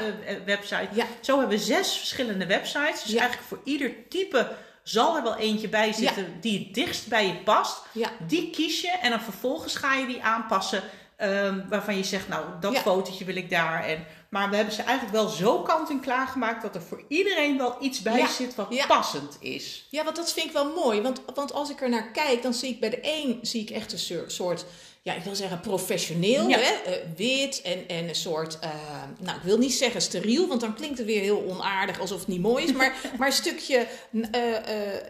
website. 0.44 0.88
Zo 1.20 1.38
hebben 1.38 1.58
we 1.58 1.64
zes 1.64 1.96
verschillende 1.96 2.46
websites. 2.46 3.02
Dus 3.02 3.14
eigenlijk 3.14 3.48
voor 3.48 3.60
ieder 3.64 3.92
type 4.08 4.56
zal 4.84 5.16
er 5.16 5.22
wel 5.22 5.36
eentje 5.36 5.68
bij 5.68 5.92
zitten 5.92 6.40
die 6.40 6.58
het 6.58 6.74
dichtst 6.74 7.08
bij 7.08 7.26
je 7.26 7.36
past. 7.36 7.82
Die 8.26 8.50
kies 8.50 8.80
je 8.80 8.90
en 8.90 9.10
dan 9.10 9.20
vervolgens 9.20 9.76
ga 9.76 9.94
je 9.94 10.06
die 10.06 10.22
aanpassen. 10.22 10.82
Um, 11.18 11.68
waarvan 11.68 11.96
je 11.96 12.04
zegt, 12.04 12.28
nou, 12.28 12.44
dat 12.60 12.78
fotootje 12.78 13.24
wil 13.24 13.36
ik 13.36 13.50
daar. 13.50 13.84
En, 13.84 14.06
maar 14.28 14.50
we 14.50 14.56
hebben 14.56 14.74
ze 14.74 14.82
eigenlijk 14.82 15.16
wel 15.16 15.28
zo 15.28 15.62
kant 15.62 15.90
en 15.90 16.00
klaar 16.00 16.26
gemaakt 16.26 16.62
dat 16.62 16.74
er 16.74 16.82
voor 16.82 17.04
iedereen 17.08 17.58
wel 17.58 17.76
iets 17.80 18.02
bij 18.02 18.26
zit 18.26 18.54
wat 18.54 18.86
passend 18.86 19.36
is. 19.40 19.86
Ja, 19.90 20.04
want 20.04 20.16
dat 20.16 20.32
vind 20.32 20.46
ik 20.46 20.52
wel 20.52 20.72
mooi. 20.72 21.00
Want, 21.00 21.20
want 21.34 21.52
als 21.52 21.70
ik 21.70 21.80
er 21.80 21.88
naar 21.88 22.10
kijk, 22.10 22.42
dan 22.42 22.54
zie 22.54 22.68
ik 22.68 22.80
bij 22.80 22.90
de 22.90 22.98
een 23.02 23.38
zie 23.42 23.62
ik 23.62 23.70
echt 23.70 23.92
een 23.92 24.24
soort 24.30 24.64
ja, 25.04 25.14
ik 25.14 25.22
wil 25.22 25.34
zeggen 25.34 25.60
professioneel, 25.60 26.48
hè? 26.48 26.58
Uh, 26.58 26.94
wit 27.16 27.62
en, 27.62 27.88
en 27.88 28.08
een 28.08 28.14
soort, 28.14 28.58
uh, 28.64 28.70
nou 29.18 29.36
ik 29.36 29.42
wil 29.42 29.58
niet 29.58 29.74
zeggen 29.74 30.02
steriel, 30.02 30.48
want 30.48 30.60
dan 30.60 30.74
klinkt 30.74 30.98
het 30.98 31.06
weer 31.06 31.20
heel 31.20 31.44
onaardig 31.48 32.00
alsof 32.00 32.18
het 32.18 32.28
niet 32.28 32.40
mooi 32.40 32.64
is, 32.64 32.72
maar, 32.72 32.96
maar 33.18 33.26
een 33.26 33.32
stukje, 33.32 33.86
uh, 34.10 34.26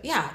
ja, 0.02 0.32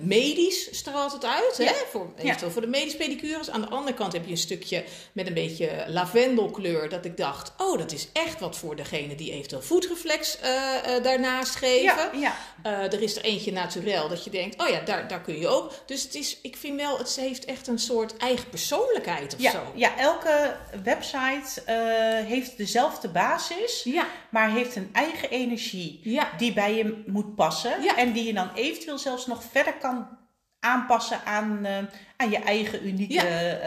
medisch 0.00 0.68
straalt 0.70 1.12
het 1.12 1.24
uit, 1.24 1.54
ja. 1.58 1.64
hè? 1.64 1.72
Voor, 1.90 2.12
voor 2.50 2.60
de 2.60 2.66
medisch 2.66 2.96
pedicures. 2.96 3.50
Aan 3.50 3.60
de 3.60 3.68
andere 3.68 3.96
kant 3.96 4.12
heb 4.12 4.24
je 4.24 4.30
een 4.30 4.36
stukje 4.36 4.84
met 5.12 5.26
een 5.26 5.34
beetje 5.34 5.84
lavendelkleur, 5.88 6.88
dat 6.88 7.04
ik 7.04 7.16
dacht, 7.16 7.52
oh 7.56 7.78
dat 7.78 7.92
is 7.92 8.08
echt 8.12 8.40
wat 8.40 8.56
voor 8.56 8.76
degene 8.76 9.14
die 9.14 9.32
eventueel 9.32 9.62
voetreflex 9.62 10.38
daarnaast 11.02 11.54
geven. 11.54 12.18
Ja, 12.18 12.36
er 12.62 13.02
is 13.02 13.16
er 13.16 13.22
eentje 13.22 13.52
naturel, 13.52 14.08
dat 14.08 14.24
je 14.24 14.30
denkt, 14.30 14.62
oh 14.62 14.68
ja, 14.68 14.80
daar, 14.80 15.08
daar 15.08 15.20
kun 15.20 15.38
je 15.38 15.48
ook. 15.48 15.72
Dus 15.86 16.02
het 16.02 16.14
is, 16.14 16.38
ik 16.42 16.56
vind 16.56 16.76
wel, 16.76 16.98
het 16.98 17.16
heeft 17.16 17.44
echt 17.44 17.66
een 17.66 17.78
soort 17.78 18.16
eigen 18.16 18.46
persoonlijkheid 18.48 19.34
of 19.34 19.40
ja, 19.40 19.50
zo. 19.50 19.72
Ja, 19.74 19.96
elke 19.96 20.56
website 20.82 21.62
uh, 21.66 22.26
heeft 22.26 22.56
dezelfde 22.56 23.08
basis, 23.08 23.82
ja. 23.84 24.06
maar 24.30 24.50
heeft 24.50 24.76
een 24.76 24.90
eigen 24.92 25.30
energie 25.30 26.00
ja. 26.02 26.28
die 26.36 26.52
bij 26.52 26.74
je 26.74 27.02
moet 27.06 27.34
passen. 27.34 27.96
En 27.96 28.12
die 28.12 28.24
je 28.24 28.32
dan 28.32 28.50
eventueel 28.54 28.98
zelfs 28.98 29.26
nog 29.26 29.42
verder 29.50 29.74
kan 29.74 30.08
aanpassen 30.60 31.24
aan, 31.24 31.58
uh, 31.66 31.78
aan 32.16 32.30
je 32.30 32.38
eigen 32.38 32.86
unieke 32.86 33.60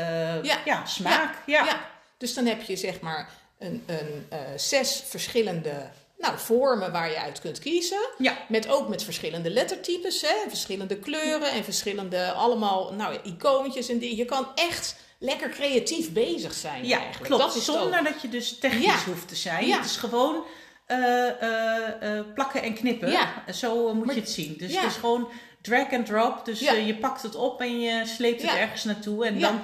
uh, 0.43 0.43
ja. 0.65 0.85
smaak. 0.85 1.35
Ja. 1.45 1.79
Dus 2.17 2.33
dan 2.33 2.45
heb 2.45 2.61
je 2.61 2.75
zeg 2.75 2.99
maar 2.99 3.29
een, 3.59 3.83
een 3.85 4.25
zes 4.55 5.03
verschillende 5.05 5.89
nou, 6.21 6.37
vormen 6.37 6.91
waar 6.91 7.09
je 7.09 7.19
uit 7.19 7.39
kunt 7.39 7.59
kiezen. 7.59 8.09
Ja. 8.17 8.37
Met 8.47 8.69
ook 8.69 8.87
met 8.87 9.03
verschillende 9.03 9.49
lettertypes, 9.49 10.21
hè, 10.21 10.35
verschillende 10.47 10.97
kleuren 10.97 11.51
en 11.51 11.63
verschillende 11.63 12.31
allemaal 12.31 12.93
nou, 12.93 13.17
icoontjes 13.23 13.89
en 13.89 13.99
dingen. 13.99 14.15
Je 14.15 14.25
kan 14.25 14.47
echt 14.55 14.95
lekker 15.19 15.49
creatief 15.49 16.11
bezig 16.11 16.53
zijn. 16.53 16.85
Ja, 16.85 16.97
eigenlijk. 16.97 17.25
klopt. 17.25 17.43
Dat 17.43 17.55
is 17.55 17.65
Zonder 17.65 18.03
dat 18.03 18.21
je 18.21 18.29
dus 18.29 18.57
technisch 18.57 19.03
hoeft 19.03 19.27
te 19.27 19.35
zijn. 19.35 19.67
Ja. 19.67 19.77
Het 19.77 19.85
is 19.85 19.95
gewoon 19.95 20.43
uh, 20.87 20.97
uh, 21.41 22.21
plakken 22.33 22.61
en 22.63 22.73
knippen. 22.73 23.11
Ja. 23.11 23.43
Zo 23.53 23.93
moet 23.93 24.13
je 24.13 24.19
het 24.19 24.29
zien. 24.29 24.55
Dus 24.57 24.75
het 24.75 24.85
is 24.85 24.95
gewoon 24.95 25.29
drag 25.61 25.91
and 25.91 26.05
drop. 26.05 26.45
Dus 26.45 26.59
je 26.59 26.97
pakt 26.99 27.21
het 27.21 27.35
op 27.35 27.61
en 27.61 27.79
je 27.79 28.05
sleept 28.05 28.41
het 28.41 28.51
ergens 28.51 28.83
naartoe. 28.83 29.25
En 29.25 29.39
dan 29.39 29.61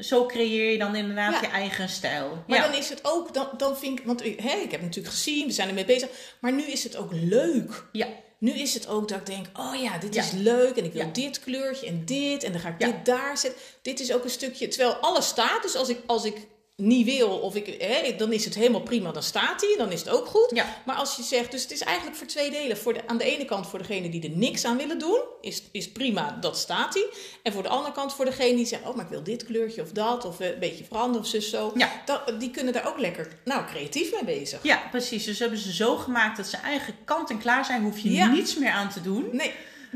zo 0.00 0.26
creëer 0.26 0.72
je 0.72 0.78
dan 0.78 0.94
inderdaad 0.94 1.40
je 1.40 1.46
eigen 1.46 1.88
stijl. 1.88 2.44
Maar 2.46 2.60
dan 2.60 2.74
is 2.74 2.88
het 2.88 3.00
ook, 3.02 3.34
dan, 3.34 3.48
dan 3.56 3.76
vind 3.76 3.98
ik, 3.98 4.06
want 4.06 4.22
hè, 4.22 4.54
ik 4.62 4.70
heb 4.70 4.80
natuurlijk 4.80 5.14
gezien, 5.14 5.46
we 5.46 5.52
zijn 5.52 5.68
ermee 5.68 5.84
bezig, 5.84 6.08
maar 6.38 6.52
nu 6.52 6.62
is 6.62 6.84
het 6.84 6.96
ook 6.96 7.10
leuk. 7.12 7.84
Ja. 7.92 8.06
Nu 8.38 8.52
is 8.52 8.74
het 8.74 8.88
ook 8.88 9.08
dat 9.08 9.18
ik 9.18 9.26
denk, 9.26 9.46
oh 9.58 9.74
ja, 9.82 9.98
dit 9.98 10.16
is 10.16 10.30
leuk 10.30 10.76
en 10.76 10.84
ik 10.84 10.92
wil 10.92 11.12
dit 11.12 11.40
kleurtje 11.40 11.86
en 11.86 12.04
dit 12.04 12.42
en 12.42 12.52
dan 12.52 12.60
ga 12.60 12.68
ik 12.68 12.78
dit 12.78 13.04
daar 13.04 13.38
zetten. 13.38 13.60
Dit 13.82 14.00
is 14.00 14.12
ook 14.12 14.24
een 14.24 14.30
stukje, 14.30 14.68
terwijl 14.68 14.94
alles 14.94 15.26
staat, 15.26 15.62
dus 15.62 15.76
als 15.76 15.88
ik, 15.88 15.98
als 16.06 16.24
ik 16.24 16.46
niet 16.80 17.04
wil, 17.04 17.28
of 17.28 17.54
ik, 17.54 17.82
hè, 17.82 18.16
dan 18.16 18.32
is 18.32 18.44
het 18.44 18.54
helemaal 18.54 18.80
prima, 18.80 19.12
dan 19.12 19.22
staat 19.22 19.60
hij, 19.60 19.74
dan 19.78 19.92
is 19.92 20.00
het 20.00 20.08
ook 20.08 20.26
goed. 20.26 20.50
Ja. 20.54 20.76
Maar 20.84 20.96
als 20.96 21.16
je 21.16 21.22
zegt, 21.22 21.50
dus 21.50 21.62
het 21.62 21.70
is 21.70 21.80
eigenlijk 21.80 22.16
voor 22.16 22.26
twee 22.26 22.50
delen. 22.50 22.76
Voor 22.76 22.92
de, 22.94 23.00
aan 23.06 23.18
de 23.18 23.24
ene 23.24 23.44
kant 23.44 23.66
voor 23.66 23.78
degene 23.78 24.08
die 24.08 24.22
er 24.22 24.36
niks 24.36 24.64
aan 24.64 24.76
willen 24.76 24.98
doen, 24.98 25.20
is, 25.40 25.62
is 25.72 25.92
prima, 25.92 26.36
dat 26.40 26.58
staat 26.58 26.94
hij. 26.94 27.06
En 27.42 27.52
voor 27.52 27.62
de 27.62 27.68
andere 27.68 27.94
kant 27.94 28.14
voor 28.14 28.24
degene 28.24 28.56
die 28.56 28.66
zegt, 28.66 28.88
oh, 28.88 28.94
maar 28.94 29.04
ik 29.04 29.10
wil 29.10 29.22
dit 29.22 29.44
kleurtje 29.44 29.82
of 29.82 29.90
dat, 29.90 30.24
of 30.24 30.40
een 30.40 30.54
beetje 30.60 30.84
veranderen 30.84 31.26
of 31.34 31.42
zo. 31.42 31.72
Ja. 31.74 31.90
Dat, 32.04 32.40
die 32.40 32.50
kunnen 32.50 32.72
daar 32.72 32.88
ook 32.88 32.98
lekker, 32.98 33.28
nou, 33.44 33.64
creatief 33.66 34.12
mee 34.12 34.36
bezig. 34.36 34.62
Ja, 34.62 34.82
precies. 34.90 35.24
Dus 35.24 35.38
hebben 35.38 35.58
ze 35.58 35.72
zo 35.72 35.96
gemaakt 35.96 36.36
dat 36.36 36.46
ze 36.46 36.56
eigen 36.56 36.94
kant 37.04 37.30
en 37.30 37.38
klaar 37.38 37.64
zijn, 37.64 37.82
hoef 37.82 37.98
je 37.98 38.08
niets 38.08 38.56
meer 38.56 38.70
aan 38.70 38.90
te 38.90 39.02
doen. 39.02 39.28
Nee. 39.32 39.52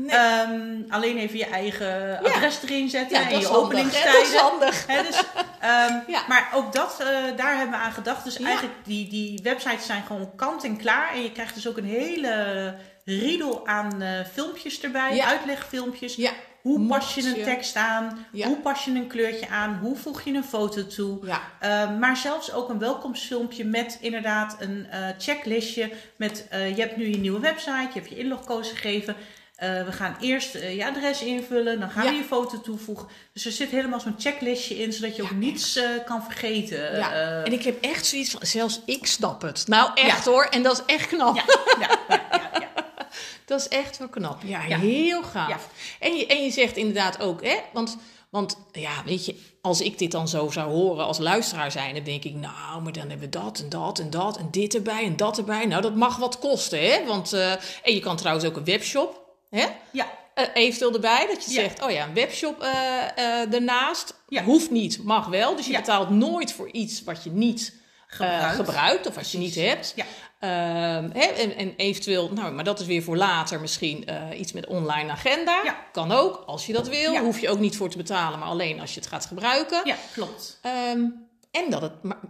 Ehm, 0.07 0.81
alleen 0.89 1.17
even 1.17 1.37
je 1.37 1.45
eigen 1.45 2.19
adres 2.23 2.59
erin 2.63 2.89
zetten 2.89 3.17
en 3.17 3.39
je 3.39 3.49
openingstijden. 3.49 4.13
Dat 4.19 4.27
is 4.27 4.39
handig. 4.39 4.85
dus, 4.85 5.23
um, 5.65 6.03
Maar 6.27 6.49
ook 6.53 6.73
dat, 6.73 6.97
uh, 7.01 7.07
daar 7.37 7.57
hebben 7.57 7.79
we 7.79 7.85
aan 7.85 7.91
gedacht. 7.91 8.23
Dus 8.23 8.39
eigenlijk 8.39 8.75
die, 8.83 9.09
die 9.09 9.39
websites 9.43 9.85
zijn 9.85 10.03
gewoon 10.03 10.35
kant 10.35 10.63
en 10.63 10.77
klaar. 10.77 11.13
En 11.13 11.21
je 11.21 11.31
krijgt 11.31 11.55
dus 11.55 11.67
ook 11.67 11.77
een 11.77 11.85
hele 11.85 12.75
riedel 13.05 13.67
aan 13.67 14.01
uh, 14.01 14.09
filmpjes 14.33 14.81
erbij, 14.81 15.21
uitlegfilmpjes. 15.21 16.17
Hoe 16.61 16.87
pas 16.87 17.15
je 17.15 17.27
een 17.27 17.43
tekst 17.43 17.75
aan? 17.75 18.25
Hoe 18.31 18.57
pas 18.57 18.85
je 18.85 18.91
een 18.91 19.07
kleurtje 19.07 19.49
aan? 19.49 19.79
Hoe 19.81 19.95
voeg 19.95 20.21
je 20.21 20.33
een 20.33 20.43
foto 20.43 20.87
toe? 20.87 21.19
Um, 21.63 21.99
maar 21.99 22.17
zelfs 22.17 22.53
ook 22.53 22.69
een 22.69 22.79
welkomstfilmpje 22.79 23.65
met 23.65 23.97
inderdaad 24.01 24.55
een 24.59 24.87
uh, 24.93 25.07
checklistje. 25.17 25.91
Met 26.15 26.47
je 26.49 26.81
hebt 26.81 26.97
nu 26.97 27.09
je 27.09 27.17
nieuwe 27.17 27.39
website, 27.39 27.89
je 27.93 27.99
hebt 27.99 28.09
je 28.09 28.17
inlogcodes 28.17 28.69
gegeven. 28.69 29.15
Uh, 29.63 29.83
we 29.85 29.91
gaan 29.91 30.17
eerst 30.19 30.55
uh, 30.55 30.75
je 30.75 30.85
adres 30.85 31.21
invullen, 31.21 31.79
dan 31.79 31.89
gaan 31.89 32.05
we 32.05 32.13
je 32.13 32.23
foto 32.23 32.61
toevoegen. 32.61 33.07
Dus 33.33 33.45
er 33.45 33.51
zit 33.51 33.69
helemaal 33.69 33.99
zo'n 33.99 34.15
checklistje 34.17 34.77
in, 34.77 34.93
zodat 34.93 35.15
je 35.15 35.23
ook 35.23 35.31
niets 35.31 35.77
uh, 35.77 35.89
kan 36.05 36.23
vergeten. 36.23 36.97
Ja. 36.97 37.43
en 37.43 37.53
ik 37.53 37.63
heb 37.63 37.83
echt 37.83 38.05
zoiets 38.05 38.31
van, 38.31 38.45
zelfs 38.45 38.81
ik 38.85 39.05
snap 39.05 39.41
het. 39.41 39.67
Nou 39.67 39.91
echt 39.93 40.25
hoor, 40.25 40.43
en 40.43 40.63
dat 40.63 40.77
is 40.77 40.95
echt 40.95 41.07
knap. 41.07 41.35
ja, 41.35 41.99
ja, 42.09 42.19
Dat 43.45 43.59
is 43.59 43.67
echt 43.67 43.97
wel 43.97 44.09
knap. 44.09 44.41
Ja, 44.43 44.59
heel 44.59 45.23
gaaf. 45.23 45.69
En, 45.99 46.15
je, 46.15 46.25
en 46.25 46.43
je 46.43 46.51
zegt 46.51 46.77
inderdaad 46.77 47.21
ook, 47.21 47.43
hè, 47.43 47.55
want, 47.73 47.97
want 48.29 48.57
ja, 48.71 49.03
weet 49.05 49.25
je, 49.25 49.35
als 49.61 49.81
ik 49.81 49.97
dit 49.97 50.11
dan 50.11 50.27
zo 50.27 50.49
zou 50.49 50.71
horen 50.71 51.05
als 51.05 51.17
luisteraar 51.17 51.71
zijn, 51.71 51.95
dan 51.95 52.03
denk 52.03 52.23
ik, 52.23 52.33
nou, 52.33 52.81
maar 52.81 52.93
dan 52.93 53.09
hebben 53.09 53.29
we 53.29 53.39
dat 53.39 53.59
en 53.59 53.69
dat 53.69 53.99
en 53.99 54.09
dat 54.09 54.37
en 54.37 54.47
dit 54.51 54.75
erbij 54.75 55.03
en 55.03 55.15
dat 55.15 55.37
erbij. 55.37 55.65
Nou, 55.65 55.81
dat 55.81 55.95
mag 55.95 56.17
wat 56.17 56.39
kosten, 56.39 56.79
hè? 56.79 57.05
Want, 57.05 57.33
en 57.33 57.93
je 57.93 57.99
kan 57.99 58.15
trouwens 58.15 58.45
ook 58.45 58.55
een 58.55 58.65
webshop 58.65 59.24
Hè? 59.55 59.65
Ja. 59.91 60.07
Uh, 60.35 60.45
eventueel 60.53 60.93
erbij, 60.93 61.27
dat 61.27 61.45
je 61.45 61.51
zegt, 61.51 61.83
oh 61.83 61.91
ja, 61.91 62.03
een 62.03 62.13
webshop 62.13 62.63
uh, 62.63 62.69
uh, 63.17 63.53
ernaast. 63.53 64.13
Hoeft 64.43 64.71
niet, 64.71 65.03
mag 65.03 65.27
wel. 65.27 65.55
Dus 65.55 65.67
je 65.67 65.75
betaalt 65.75 66.09
nooit 66.09 66.53
voor 66.53 66.71
iets 66.71 67.03
wat 67.03 67.23
je 67.23 67.29
niet 67.29 67.73
gebruikt, 68.07 68.55
gebruikt 68.55 69.07
of 69.07 69.17
als 69.17 69.31
je 69.31 69.37
niet 69.37 69.55
hebt. 69.55 69.93
Ja. 69.95 70.05
Ehm, 70.39 71.09
hè, 71.13 71.25
en, 71.25 71.55
en, 71.57 71.73
eventueel, 71.75 72.29
nou, 72.33 72.53
maar 72.53 72.63
dat 72.63 72.79
is 72.79 72.85
weer 72.85 73.03
voor 73.03 73.17
later 73.17 73.61
misschien 73.61 74.07
iets 74.39 74.51
met 74.51 74.67
online 74.67 75.11
agenda. 75.11 75.61
Ja. 75.63 75.85
Kan 75.91 76.11
ook, 76.11 76.43
als 76.45 76.65
je 76.65 76.73
dat 76.73 76.87
wil. 76.87 77.11
Ja. 77.11 77.21
Hoef 77.21 77.39
je 77.39 77.49
ook 77.49 77.59
niet 77.59 77.77
voor 77.77 77.89
te 77.89 77.97
betalen, 77.97 78.39
maar 78.39 78.47
alleen 78.47 78.79
als 78.79 78.93
je 78.93 78.99
het 78.99 79.09
gaat 79.09 79.25
gebruiken. 79.25 79.81
Ja, 79.83 79.95
klopt. 80.13 80.59
Um, 80.93 81.25
en 81.51 81.69
dat 81.69 81.81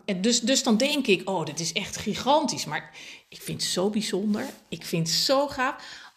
het, 0.05 0.23
dus, 0.23 0.41
dus 0.41 0.63
dan 0.63 0.77
denk 0.77 1.07
ik, 1.07 1.29
oh, 1.29 1.45
dit 1.45 1.59
is 1.59 1.73
echt 1.73 1.97
gigantisch. 1.97 2.65
Maar 2.65 2.91
ik 3.29 3.41
vind 3.41 3.61
het 3.61 3.71
zo 3.71 3.89
bijzonder. 3.89 4.45
Ik 4.69 4.85
vind 4.85 5.07
het 5.07 5.17
zo 5.17 5.47
gaaf 5.47 5.75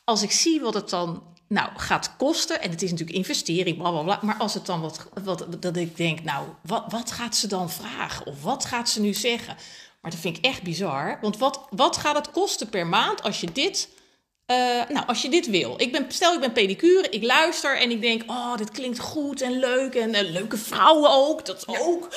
als 0.09 0.23
ik 0.23 0.31
zie 0.31 0.61
wat 0.61 0.75
het 0.75 0.91
dan 0.91 1.23
nou, 1.49 1.71
gaat 1.77 2.17
kosten. 2.17 2.63
En 2.63 2.71
het 2.71 2.83
is 2.83 2.91
natuurlijk 2.91 3.19
investering, 3.19 3.77
bla 3.77 3.91
bla 3.91 4.03
bla. 4.03 4.19
Maar 4.23 4.37
als 4.37 4.55
het 4.55 4.67
dan 4.67 4.81
wat, 4.81 5.09
wat 5.25 5.47
dat 5.61 5.77
ik 5.77 5.97
denk, 5.97 6.23
nou, 6.23 6.47
wat, 6.63 6.85
wat 6.89 7.13
gaat 7.13 7.37
ze 7.37 7.47
dan 7.47 7.71
vragen? 7.71 8.27
Of 8.27 8.43
wat 8.43 8.65
gaat 8.65 8.89
ze 8.89 9.01
nu 9.01 9.15
zeggen? 9.15 9.57
Maar 10.01 10.11
dat 10.11 10.21
vind 10.21 10.37
ik 10.37 10.45
echt 10.45 10.63
bizar. 10.63 11.19
Want 11.21 11.39
wat, 11.39 11.67
wat 11.71 11.97
gaat 11.97 12.17
het 12.17 12.31
kosten 12.31 12.69
per 12.69 12.87
maand 12.87 13.23
als 13.23 13.41
je 13.41 13.53
dit 13.53 13.89
uh, 14.51 14.57
nou, 14.89 15.07
als 15.07 15.23
je 15.23 15.29
dit 15.29 15.51
wil. 15.51 15.75
Ik 15.77 15.93
ben, 15.93 16.05
stel, 16.09 16.35
ik 16.35 16.41
ben 16.41 16.53
pedicure, 16.53 17.09
ik 17.09 17.23
luister 17.23 17.79
en 17.79 17.91
ik 17.91 18.01
denk: 18.01 18.23
Oh, 18.27 18.57
dit 18.57 18.71
klinkt 18.71 18.99
goed 18.99 19.41
en 19.41 19.59
leuk. 19.59 19.95
En 19.95 20.15
uh, 20.15 20.31
leuke 20.31 20.57
vrouwen 20.57 21.11
ook, 21.11 21.47
dat 21.47 21.65
ook. 21.67 22.09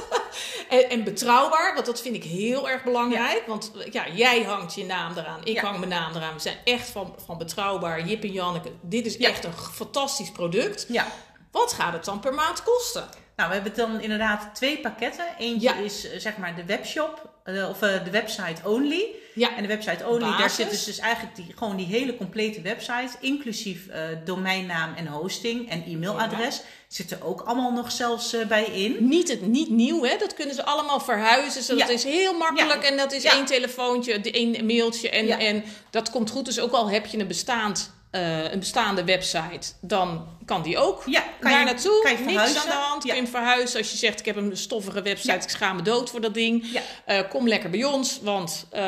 en, 0.68 0.90
en, 0.90 1.04
betrouwbaar, 1.04 1.74
want 1.74 1.86
dat 1.86 2.00
vind 2.00 2.14
ik 2.14 2.24
heel 2.24 2.68
erg 2.68 2.84
belangrijk. 2.84 3.38
Ja. 3.38 3.46
Want 3.46 3.72
ja, 3.90 4.08
jij 4.08 4.42
hangt 4.42 4.74
je 4.74 4.84
naam 4.84 5.12
eraan, 5.16 5.40
ik 5.44 5.58
hang 5.58 5.78
mijn 5.78 5.90
naam 5.90 6.14
eraan. 6.14 6.34
We 6.34 6.40
zijn 6.40 6.58
echt 6.64 6.88
van, 6.88 7.14
van 7.24 7.38
betrouwbaar. 7.38 8.06
Jip 8.06 8.22
en 8.22 8.32
Janneke, 8.32 8.70
dit 8.80 9.06
is 9.06 9.16
echt 9.16 9.44
een 9.44 9.52
fantastisch 9.72 10.30
product. 10.30 10.86
Ja. 10.88 11.06
Wat 11.50 11.72
gaat 11.72 11.92
het 11.92 12.04
dan 12.04 12.20
per 12.20 12.34
maand 12.34 12.62
kosten? 12.62 13.08
Nou, 13.36 13.48
we 13.48 13.54
hebben 13.54 13.74
dan 13.76 14.00
inderdaad 14.00 14.54
twee 14.54 14.78
pakketten. 14.78 15.24
Eentje 15.38 15.84
is 15.84 16.08
eh, 16.10 16.18
zeg 16.18 16.36
maar 16.36 16.56
de 16.56 16.64
webshop, 16.64 17.30
uh, 17.44 17.68
of 17.68 17.82
uh, 17.82 18.04
de 18.04 18.10
website 18.10 18.68
only. 18.68 19.06
Ja. 19.34 19.56
En 19.56 19.62
de 19.62 19.68
website 19.68 20.06
only, 20.06 20.20
Basis. 20.20 20.38
daar 20.38 20.50
zit 20.50 20.70
dus, 20.70 20.84
dus 20.84 20.98
eigenlijk 20.98 21.36
die, 21.36 21.52
gewoon 21.56 21.76
die 21.76 21.86
hele 21.86 22.16
complete 22.16 22.60
website, 22.60 23.16
inclusief 23.20 23.86
uh, 23.86 23.94
domeinnaam 24.24 24.94
en 24.94 25.06
hosting 25.06 25.70
en 25.70 25.84
e-mailadres. 25.86 26.56
Ja. 26.56 26.62
Zit 26.88 27.10
er 27.10 27.24
ook 27.24 27.40
allemaal 27.40 27.72
nog 27.72 27.92
zelfs 27.92 28.36
bij 28.48 28.64
in. 28.64 29.08
Niet, 29.08 29.28
het, 29.28 29.46
niet 29.46 29.70
nieuw, 29.70 30.04
hè? 30.04 30.16
Dat 30.16 30.34
kunnen 30.34 30.54
ze 30.54 30.64
allemaal 30.64 31.00
verhuizen. 31.00 31.66
Dus 31.66 31.78
dat 31.78 31.88
is 31.88 32.04
heel 32.04 32.38
makkelijk. 32.38 32.82
En 32.82 32.96
dat 32.96 33.12
is 33.12 33.24
één 33.24 33.44
telefoontje, 33.44 34.20
één 34.20 34.66
mailtje. 34.66 35.10
En, 35.10 35.28
en 35.28 35.64
dat 35.90 36.10
komt 36.10 36.30
goed. 36.30 36.44
Dus 36.44 36.60
ook 36.60 36.72
al 36.72 36.90
heb 36.90 37.06
je 37.06 37.18
een 37.18 37.26
bestaand 37.26 37.92
een 38.10 38.58
bestaande 38.58 39.04
website, 39.04 39.72
dan 39.80 40.26
kan 40.44 40.62
die 40.62 40.78
ook 40.78 41.02
ja, 41.06 41.20
kan 41.40 41.50
daar 41.50 41.58
je, 41.58 41.64
naartoe. 41.64 42.00
Kan 42.02 42.12
je 42.12 42.18
Niks 42.24 42.56
aan 42.56 42.66
de 42.66 42.72
hand. 42.72 43.04
Ja. 43.04 43.14
Kun 43.14 43.22
je 43.22 43.30
hem 43.30 43.40
verhuizen 43.40 43.78
als 43.78 43.90
je 43.90 43.96
zegt: 43.96 44.18
Ik 44.18 44.24
heb 44.24 44.36
een 44.36 44.56
stoffige 44.56 45.02
website, 45.02 45.32
ja. 45.32 45.42
ik 45.42 45.48
schaam 45.48 45.76
me 45.76 45.82
dood 45.82 46.10
voor 46.10 46.20
dat 46.20 46.34
ding. 46.34 46.66
Ja. 46.72 46.80
Uh, 47.06 47.28
kom 47.28 47.48
lekker 47.48 47.70
bij 47.70 47.84
ons, 47.84 48.20
want 48.22 48.66
uh, 48.72 48.80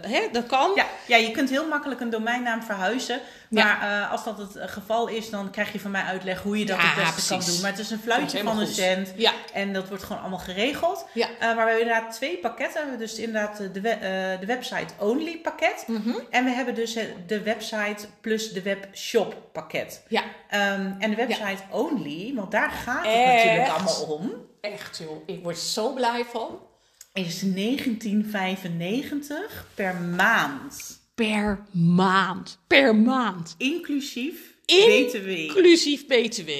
hè, 0.00 0.28
dat 0.32 0.46
kan. 0.46 0.70
Ja. 0.74 0.86
ja, 1.06 1.16
je 1.16 1.30
kunt 1.30 1.50
heel 1.50 1.68
makkelijk 1.68 2.00
een 2.00 2.10
domeinnaam 2.10 2.62
verhuizen. 2.62 3.20
Maar 3.48 4.08
als 4.10 4.24
dat 4.24 4.38
het 4.38 4.70
geval 4.70 5.08
is, 5.08 5.30
dan 5.30 5.50
krijg 5.50 5.72
je 5.72 5.80
van 5.80 5.90
mij 5.90 6.02
uitleg 6.02 6.42
hoe 6.42 6.58
je 6.58 6.66
dat 6.66 6.76
het 6.80 6.94
beste 6.94 7.12
precies. 7.12 7.28
kan 7.28 7.40
doen. 7.40 7.60
Maar 7.60 7.70
het 7.70 7.80
is 7.80 7.90
een 7.90 8.00
fluitje 8.00 8.42
van 8.42 8.58
een 8.58 8.66
cent. 8.66 9.12
Ja. 9.16 9.32
En 9.52 9.72
dat 9.72 9.88
wordt 9.88 10.04
gewoon 10.04 10.20
allemaal 10.20 10.38
geregeld. 10.38 11.06
Ja. 11.12 11.28
Maar 11.40 11.54
we 11.54 11.60
hebben 11.60 11.80
inderdaad 11.80 12.12
twee 12.14 12.38
pakketten. 12.38 12.98
Dus 12.98 13.18
inderdaad 13.18 13.56
de, 13.56 13.80
we 13.80 13.96
de 14.40 14.46
website 14.46 14.94
only 14.98 15.38
pakket. 15.38 15.84
Mm 15.86 16.02
-hmm. 16.04 16.20
En 16.30 16.44
we 16.44 16.50
hebben 16.50 16.74
dus 16.74 16.96
de 17.26 17.42
website 17.42 18.06
plus 18.20 18.52
de 18.52 18.62
webshop 18.62 19.36
pakket. 19.52 20.02
Ja. 20.08 20.22
Um, 20.74 20.79
en 20.98 21.10
de 21.10 21.16
website 21.16 21.62
only, 21.70 22.32
want 22.34 22.50
daar 22.50 22.70
gaat 22.70 23.04
het 23.04 23.14
Echt? 23.14 23.44
natuurlijk 23.44 23.68
allemaal 23.68 24.02
om. 24.02 24.32
Echt 24.60 24.98
joh, 24.98 25.22
ik 25.26 25.42
word 25.42 25.58
zo 25.58 25.92
blij 25.92 26.24
van. 26.24 26.58
Is 27.12 27.40
1995 27.40 29.66
per 29.74 29.94
maand 29.94 31.00
per 31.20 31.66
maand. 31.72 32.58
Per 32.66 32.96
maand. 32.96 33.54
Inclusief 33.58 34.54
BTW. 34.66 35.28
Inclusief 35.28 36.06
BTW. 36.06 36.50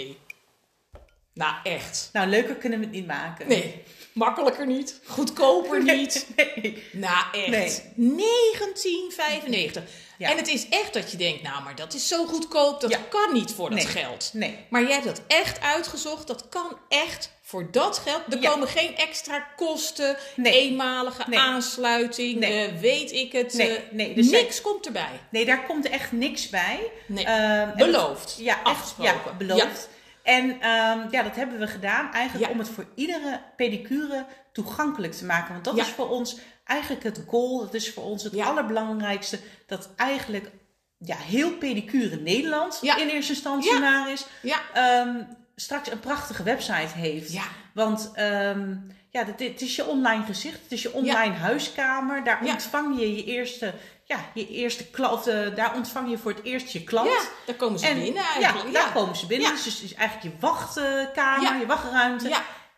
Nou, 1.34 1.54
echt. 1.62 2.10
Nou, 2.12 2.28
leuker 2.28 2.54
kunnen 2.54 2.78
we 2.78 2.84
het 2.84 2.94
niet 2.94 3.06
maken. 3.06 3.48
Nee. 3.48 3.82
Makkelijker 4.12 4.66
niet. 4.66 5.00
Goedkoper 5.06 5.82
niet. 5.82 6.26
Nee. 6.36 6.82
Nou, 6.92 7.24
echt. 7.32 7.82
Nee. 7.96 8.16
1995. 8.16 9.82
Ja. 10.20 10.30
En 10.30 10.36
het 10.36 10.48
is 10.48 10.68
echt 10.68 10.94
dat 10.94 11.10
je 11.10 11.16
denkt, 11.16 11.42
nou, 11.42 11.62
maar 11.62 11.74
dat 11.74 11.94
is 11.94 12.08
zo 12.08 12.26
goedkoop. 12.26 12.80
Dat 12.80 12.98
kan 13.08 13.32
niet 13.32 13.52
voor 13.52 13.70
dat 13.70 13.78
nee. 13.78 13.86
geld. 13.86 14.30
Nee. 14.32 14.66
Maar 14.68 14.82
jij 14.82 14.92
hebt 14.92 15.04
dat 15.04 15.20
echt 15.26 15.60
uitgezocht. 15.60 16.26
Dat 16.26 16.48
kan 16.48 16.78
echt 16.88 17.32
voor 17.42 17.70
dat 17.70 17.98
geld. 17.98 18.22
Er 18.28 18.50
komen 18.50 18.68
geen 18.68 18.96
extra 18.96 19.46
kosten, 19.56 20.16
nee. 20.36 20.52
eenmalige 20.52 21.22
nee. 21.26 21.38
aansluiting, 21.38 22.38
nee. 22.38 22.72
Uh, 22.72 22.80
weet 22.80 23.12
ik 23.12 23.32
het. 23.32 23.52
Nee. 23.52 23.70
Uh, 23.70 23.76
nee. 23.90 24.14
Dus 24.14 24.30
niks 24.30 24.60
komt 24.60 24.86
erbij. 24.86 25.20
Nee, 25.30 25.44
daar 25.44 25.66
komt 25.66 25.88
echt 25.88 26.12
niks 26.12 26.48
bij. 26.48 26.90
Nee. 27.06 27.26
Uh, 27.26 27.72
beloofd. 27.74 28.36
Ja, 28.38 28.60
afgesproken. 28.62 29.14
ja, 29.24 29.32
beloofd. 29.38 29.88
En 30.22 30.44
um, 30.50 31.08
ja, 31.10 31.22
dat 31.22 31.36
hebben 31.36 31.58
we 31.58 31.66
gedaan 31.66 32.12
eigenlijk 32.12 32.52
om 32.52 32.58
het 32.58 32.68
voor 32.68 32.86
iedere 32.94 33.40
pedicure 33.56 34.26
toegankelijk 34.52 35.12
te 35.12 35.24
maken. 35.24 35.52
Want 35.52 35.64
dat 35.64 35.76
is 35.76 35.86
voor 35.86 36.08
ons 36.08 36.36
eigenlijk 36.70 37.02
het 37.02 37.22
goal. 37.26 37.58
Dat 37.58 37.74
is 37.74 37.92
voor 37.92 38.04
ons 38.04 38.22
het 38.22 38.38
allerbelangrijkste. 38.38 39.38
Dat 39.66 39.88
eigenlijk 39.96 40.50
ja, 40.98 41.16
heel 41.16 41.50
pedicure 41.50 42.16
Nederland 42.16 42.78
in 42.82 43.08
eerste 43.08 43.32
instantie 43.32 43.78
maar 43.78 44.12
is. 44.12 44.26
Ja. 44.42 44.58
Um, 45.00 45.26
straks 45.56 45.90
een 45.90 46.00
prachtige 46.00 46.42
website 46.42 46.98
heeft. 46.98 47.32
Ja. 47.32 47.44
Want 47.74 48.10
um, 48.16 48.86
ja, 49.10 49.24
het 49.36 49.60
is 49.60 49.76
je 49.76 49.86
online 49.86 50.24
gezicht, 50.24 50.62
het 50.62 50.72
is 50.72 50.82
je 50.82 50.92
online 50.92 51.34
huiskamer. 51.34 52.24
Daar 52.24 52.40
ontvang 52.44 52.98
je 53.00 53.16
je 53.16 53.24
eerste, 53.24 53.74
ja, 54.04 54.18
je 54.34 54.48
eerste 54.48 54.86
klant, 54.86 55.28
uh, 55.28 55.56
daar 55.56 55.74
ontvang 55.74 56.10
je 56.10 56.18
voor 56.18 56.32
het 56.32 56.44
eerst 56.44 56.70
je 56.70 56.84
klant. 56.84 57.08
Ja, 57.08 57.20
daar 57.46 57.56
komen 57.56 57.78
ze 57.78 57.94
binnen 57.94 58.24
eigenlijk. 58.24 58.66
Ja, 58.66 58.72
daar 58.72 58.92
komen 58.92 59.16
ze 59.16 59.26
binnen. 59.26 59.50
Dus 59.50 59.64
het 59.64 59.82
is 59.82 59.94
eigenlijk 59.94 60.34
je 60.34 60.40
wachtkamer, 60.46 61.58
je 61.58 61.66
wachtruimte. 61.66 62.28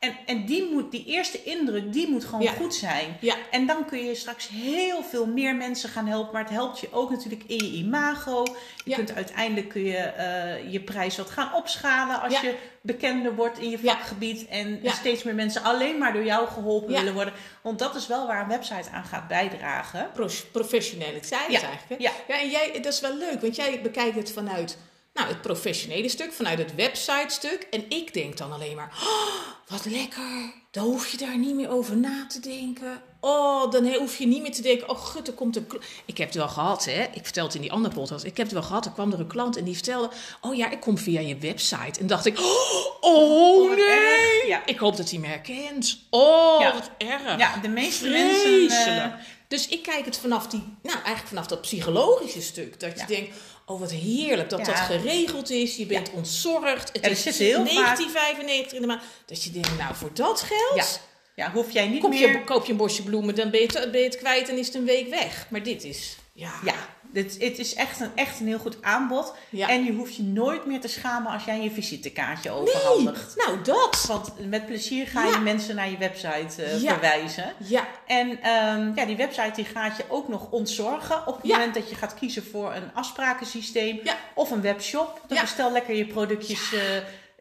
En, 0.02 0.16
en 0.26 0.44
die, 0.44 0.70
moet, 0.72 0.90
die 0.90 1.04
eerste 1.04 1.42
indruk, 1.42 1.92
die 1.92 2.08
moet 2.08 2.24
gewoon 2.24 2.46
goed 2.46 2.74
zijn. 2.74 3.16
Ja. 3.20 3.34
En 3.50 3.66
dan 3.66 3.84
kun 3.84 4.04
je 4.04 4.14
straks 4.14 4.48
heel 4.48 5.02
veel 5.02 5.26
meer 5.26 5.54
mensen 5.54 5.88
gaan 5.88 6.06
helpen. 6.06 6.32
Maar 6.32 6.42
het 6.42 6.52
helpt 6.52 6.80
je 6.80 6.88
ook 6.92 7.10
natuurlijk 7.10 7.42
in 7.46 7.56
je 7.56 7.72
imago. 7.72 8.42
Je 8.84 8.90
ja. 8.90 8.96
kunt 8.96 9.14
uiteindelijk 9.14 9.68
kun 9.68 9.84
je 9.84 10.12
uh, 10.18 10.72
je 10.72 10.80
prijs 10.80 11.16
wat 11.16 11.30
gaan 11.30 11.54
opschalen 11.54 12.20
als 12.20 12.40
je 12.40 12.56
bekender 12.80 13.34
wordt 13.34 13.58
in 13.58 13.70
je 13.70 13.78
vakgebied. 13.78 14.46
En 14.46 14.80
steeds 14.84 15.22
meer 15.22 15.34
mensen 15.34 15.62
alleen 15.62 15.98
maar 15.98 16.12
door 16.12 16.24
jou 16.24 16.48
geholpen 16.48 16.92
willen 16.92 17.14
worden. 17.14 17.34
Want 17.60 17.78
dat 17.78 17.94
is 17.94 18.06
wel 18.06 18.26
waar 18.26 18.42
een 18.42 18.48
website 18.48 18.90
aan 18.90 19.04
gaat 19.04 19.28
bijdragen. 19.28 20.10
Pro 20.12 20.28
professionaliteit 20.52 21.48
eigenlijk. 21.48 22.00
Ja. 22.00 22.10
ja, 22.28 22.40
en 22.40 22.50
jij, 22.50 22.72
dat 22.72 22.92
is 22.92 23.00
wel 23.00 23.16
leuk, 23.16 23.40
want 23.40 23.56
jij 23.56 23.80
bekijkt 23.82 24.16
het 24.16 24.32
vanuit 24.32 24.76
nou, 25.14 25.28
het 25.28 25.42
professionele 25.42 26.08
stuk, 26.08 26.32
vanuit 26.32 26.58
het 26.58 26.74
website-stuk. 26.74 27.66
En 27.70 27.84
ik 27.88 28.14
denk 28.14 28.36
dan 28.36 28.52
alleen 28.52 28.76
maar, 28.76 28.98
oh, 29.02 29.70
wat 29.76 29.84
lekker. 29.84 30.52
Dan 30.70 30.84
hoef 30.84 31.08
je 31.08 31.16
daar 31.16 31.38
niet 31.38 31.54
meer 31.54 31.70
over 31.70 31.96
na 31.96 32.26
te 32.26 32.40
denken. 32.40 33.02
Oh, 33.20 33.70
dan 33.70 33.94
hoef 33.94 34.18
je 34.18 34.26
niet 34.26 34.42
meer 34.42 34.52
te 34.52 34.62
denken, 34.62 34.88
oh 34.88 35.04
gut, 35.04 35.28
er 35.28 35.34
komt 35.34 35.56
een... 35.56 35.66
Ik 36.04 36.18
heb 36.18 36.26
het 36.26 36.36
wel 36.36 36.48
gehad, 36.48 36.84
hè. 36.84 37.02
Ik 37.02 37.24
vertelde 37.24 37.48
het 37.48 37.56
in 37.56 37.62
die 37.62 37.72
andere 37.72 37.94
podcast. 37.94 38.24
Ik 38.24 38.36
heb 38.36 38.46
het 38.46 38.54
wel 38.54 38.62
gehad, 38.62 38.84
er 38.84 38.92
kwam 38.92 39.12
er 39.12 39.20
een 39.20 39.26
klant 39.26 39.56
en 39.56 39.64
die 39.64 39.74
vertelde... 39.74 40.10
Oh 40.40 40.54
ja, 40.54 40.70
ik 40.70 40.80
kom 40.80 40.98
via 40.98 41.20
je 41.20 41.38
website. 41.38 42.00
En 42.00 42.06
dacht 42.06 42.26
ik, 42.26 42.38
oh, 42.40 42.86
oh 43.00 43.76
nee. 43.76 44.46
Ja. 44.46 44.66
Ik 44.66 44.78
hoop 44.78 44.96
dat 44.96 45.10
hij 45.10 45.18
me 45.18 45.26
herkent. 45.26 45.98
Oh, 46.10 46.60
ja. 46.60 46.72
wat 46.72 46.90
erg. 46.98 47.38
Ja, 47.38 47.56
de 47.56 47.68
meeste 47.68 48.04
Vreselijk. 48.04 48.68
mensen... 48.68 48.96
Uh... 48.96 49.14
Dus 49.52 49.68
ik 49.68 49.82
kijk 49.82 50.04
het 50.04 50.18
vanaf 50.18 50.46
die, 50.46 50.62
nou 50.82 50.96
eigenlijk 50.96 51.28
vanaf 51.28 51.46
dat 51.46 51.60
psychologische 51.60 52.42
stuk. 52.42 52.80
Dat 52.80 53.00
je 53.00 53.06
denkt, 53.06 53.36
Oh, 53.72 53.80
wat 53.80 53.90
heerlijk 53.90 54.50
dat 54.50 54.64
dat 54.64 54.76
geregeld 54.76 55.50
is. 55.50 55.76
Je 55.76 55.86
bent 55.86 56.10
ontzorgd. 56.10 56.88
Het 56.92 57.06
is 57.10 57.22
1995 57.22 58.72
in 58.72 58.80
de 58.80 58.86
maand. 58.86 59.02
Dat 59.26 59.44
je 59.44 59.50
denkt, 59.50 59.78
nou, 59.78 59.94
voor 59.94 60.10
dat 60.14 60.40
geld... 60.40 61.00
Ja, 61.34 61.50
hoef 61.52 61.70
jij 61.70 61.88
niet 61.88 62.00
koop 62.00 62.10
meer... 62.10 62.30
Je, 62.30 62.44
koop 62.44 62.64
je 62.64 62.72
een 62.72 62.78
bosje 62.78 63.02
bloemen, 63.02 63.34
dan 63.34 63.50
ben 63.50 63.60
je, 63.60 63.66
het, 63.66 63.90
ben 63.90 64.00
je 64.00 64.06
het 64.06 64.16
kwijt 64.16 64.48
en 64.48 64.58
is 64.58 64.66
het 64.66 64.74
een 64.74 64.84
week 64.84 65.08
weg. 65.08 65.46
Maar 65.48 65.62
dit 65.62 65.84
is... 65.84 66.16
Ja, 66.32 66.52
ja 66.64 66.91
dit, 67.12 67.36
het 67.38 67.58
is 67.58 67.74
echt 67.74 68.00
een, 68.00 68.10
echt 68.14 68.40
een 68.40 68.46
heel 68.46 68.58
goed 68.58 68.76
aanbod. 68.82 69.34
En 69.50 69.84
je 69.84 69.92
hoeft 69.92 70.16
je 70.16 70.22
nooit 70.22 70.66
meer 70.66 70.80
te 70.80 70.88
schamen 70.88 71.32
als 71.32 71.44
jij 71.44 71.62
je 71.62 71.70
visitekaartje 71.70 72.50
overhandigt. 72.50 73.36
Nee, 73.36 73.46
nou 73.46 73.62
dat. 73.64 74.04
Want 74.08 74.48
met 74.48 74.66
plezier 74.66 75.06
ga 75.06 75.24
je 75.24 75.38
mensen 75.38 75.74
naar 75.74 75.90
je 75.90 75.98
website 75.98 76.80
uh, 76.82 76.90
verwijzen. 76.90 77.52
Ja. 77.56 77.86
En 78.06 78.28
um, 78.30 78.92
ja, 78.94 79.04
die 79.06 79.16
website 79.16 79.52
die 79.54 79.64
gaat 79.64 79.96
je 79.96 80.04
ook 80.08 80.28
nog 80.28 80.50
ontzorgen. 80.50 81.26
Op 81.26 81.42
het 81.42 81.50
moment 81.50 81.74
dat 81.74 81.88
je 81.88 81.94
gaat 81.94 82.14
kiezen 82.14 82.44
voor 82.44 82.74
een 82.74 82.90
afsprakensysteem 82.94 84.00
of 84.34 84.50
een 84.50 84.62
webshop. 84.62 85.20
Dan 85.28 85.40
bestel 85.40 85.72
lekker 85.72 85.94
je 85.94 86.06
productjes... 86.06 86.72
Uh, 86.72 86.80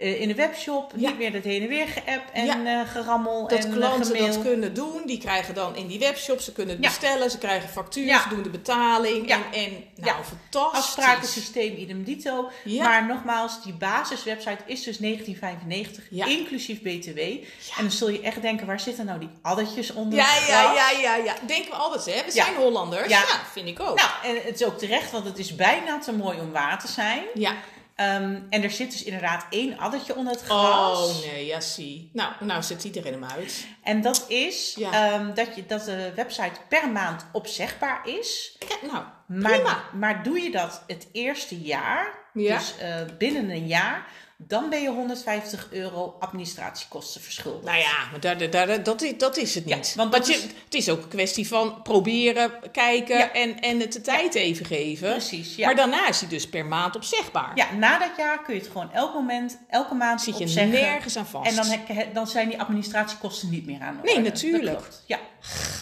in 0.01 0.27
de 0.27 0.35
webshop. 0.35 0.93
Ja. 0.95 1.09
Niet 1.09 1.17
meer 1.17 1.31
dat 1.31 1.43
heen 1.43 1.61
en 1.61 1.67
weer 1.67 1.87
geapp 1.87 2.23
en 2.33 2.45
ja. 2.45 2.57
uh, 2.57 2.89
gerammel. 2.89 3.47
Dat 3.47 3.65
en, 3.65 3.71
klanten 3.71 4.15
uh, 4.15 4.25
dat 4.25 4.41
kunnen 4.41 4.73
doen. 4.73 5.01
Die 5.05 5.17
krijgen 5.17 5.53
dan 5.53 5.75
in 5.75 5.87
die 5.87 5.99
webshop. 5.99 6.39
Ze 6.39 6.51
kunnen 6.51 6.75
het 6.75 6.85
bestellen. 6.85 7.31
Ze 7.31 7.37
krijgen 7.37 7.69
factuur. 7.69 8.19
Ze 8.19 8.29
doen 8.29 8.43
de 8.43 8.49
betaling. 8.49 9.29
En, 9.29 9.43
en 9.53 9.83
nou, 9.95 10.23
fantastisch. 10.23 10.79
Afsprakensysteem 10.79 11.75
idem 11.75 12.03
dito. 12.03 12.49
Maar 12.65 13.05
nogmaals, 13.05 13.63
die 13.63 13.73
basiswebsite 13.73 14.63
is 14.65 14.83
dus 14.83 14.97
1995. 14.97 16.11
Inclusief 16.11 16.81
BTW. 16.81 17.19
En 17.19 17.81
dan 17.81 17.91
zul 17.91 18.09
je 18.09 18.21
echt 18.21 18.41
denken, 18.41 18.67
waar 18.67 18.79
zitten 18.79 19.05
nou 19.05 19.19
die 19.19 19.29
addertjes 19.41 19.93
onder? 19.93 20.19
Ja, 20.19 20.35
ja, 20.47 20.73
ja, 20.73 20.91
ja, 20.99 21.15
ja. 21.15 21.35
Denken 21.45 21.69
we 21.69 21.75
altijd, 21.75 22.15
hè? 22.15 22.25
We 22.25 22.31
zijn 22.31 22.55
Hollanders. 22.55 23.09
Ja. 23.09 23.23
vind 23.51 23.67
ik 23.67 23.79
ook. 23.79 23.95
Nou, 23.95 24.09
en 24.23 24.45
het 24.45 24.61
is 24.61 24.67
ook 24.67 24.77
terecht, 24.77 25.11
want 25.11 25.25
het 25.25 25.39
is 25.39 25.55
bijna 25.55 25.99
te 25.99 26.13
mooi 26.13 26.39
om 26.39 26.51
waar 26.51 26.79
te 26.79 26.87
zijn. 26.87 27.23
Ja. 27.33 27.55
Ehm, 28.01 28.39
en 28.49 28.63
er 28.63 28.71
zit 28.71 28.91
dus 28.91 29.03
inderdaad 29.03 29.45
één 29.49 29.77
addertje 29.77 30.15
onder 30.15 30.33
het 30.33 30.41
gras. 30.41 31.09
Oh 31.09 31.31
nee, 31.31 31.45
ja 31.45 31.59
zie. 31.59 32.09
Nou, 32.13 32.33
nou 32.39 32.63
zet 32.63 32.83
iedereen 32.83 33.13
hem 33.13 33.25
uit. 33.25 33.67
En 33.83 34.01
dat 34.01 34.25
is 34.27 34.77
ehm, 34.79 35.33
dat, 35.33 35.55
je, 35.55 35.65
dat 35.65 35.85
de 35.85 36.11
website 36.15 36.59
per 36.69 36.89
maand 36.89 37.25
opzegbaar 37.31 38.07
is. 38.07 38.57
Ja, 38.69 38.87
nou, 38.91 39.03
maar, 39.25 39.83
maar 39.93 40.23
doe 40.23 40.39
je 40.39 40.51
dat 40.51 40.83
het 40.87 41.07
eerste 41.11 41.59
jaar, 41.59 42.19
dus 42.33 42.73
uh, 42.81 43.17
binnen 43.17 43.49
een 43.49 43.67
jaar, 43.67 44.07
dan 44.47 44.69
ben 44.69 44.81
je 44.81 44.89
150 44.89 45.67
euro 45.71 46.15
administratiekosten 46.19 47.21
verschuldigd. 47.21 47.65
Nou 47.65 47.77
ja, 47.77 48.07
maar 48.11 48.19
daar, 48.19 48.49
daar, 48.49 48.83
dat, 48.83 49.13
dat 49.17 49.37
is 49.37 49.55
het 49.55 49.65
niet. 49.65 49.93
want 49.95 50.11
dat 50.11 50.27
je, 50.27 50.33
het 50.65 50.73
is 50.73 50.89
ook 50.89 51.01
een 51.01 51.07
kwestie 51.09 51.47
van 51.47 51.81
proberen, 51.81 52.51
kijken 52.71 53.33
en, 53.33 53.59
en 53.59 53.79
het 53.79 53.93
de 53.93 54.01
tijd 54.01 54.35
even 54.35 54.65
geven. 54.65 55.09
Precies, 55.09 55.57
Maar 55.57 55.75
daarna 55.75 56.07
is 56.07 56.19
hij 56.19 56.29
dus 56.29 56.49
per 56.49 56.65
maand 56.65 56.95
opzegbaar. 56.95 57.51
Ja, 57.55 57.73
na 57.73 57.99
dat 57.99 58.11
jaar 58.17 58.43
kun 58.43 58.53
je 58.53 58.59
het 58.59 58.69
gewoon 58.69 58.91
elk 58.91 59.13
moment, 59.13 59.57
elke 59.69 59.93
maand 59.93 60.21
Zit 60.21 60.37
je 60.37 60.43
opzeggen. 60.43 60.71
nergens 60.71 61.17
aan 61.17 61.25
vast. 61.25 61.49
En 61.49 61.55
dan, 61.55 61.79
dan 62.13 62.27
zijn 62.27 62.49
die 62.49 62.59
administratiekosten 62.59 63.49
niet 63.49 63.65
meer 63.65 63.81
aan 63.81 63.99
Nee, 64.03 64.19
natuurlijk. 64.19 64.79
Ja. 65.05 65.19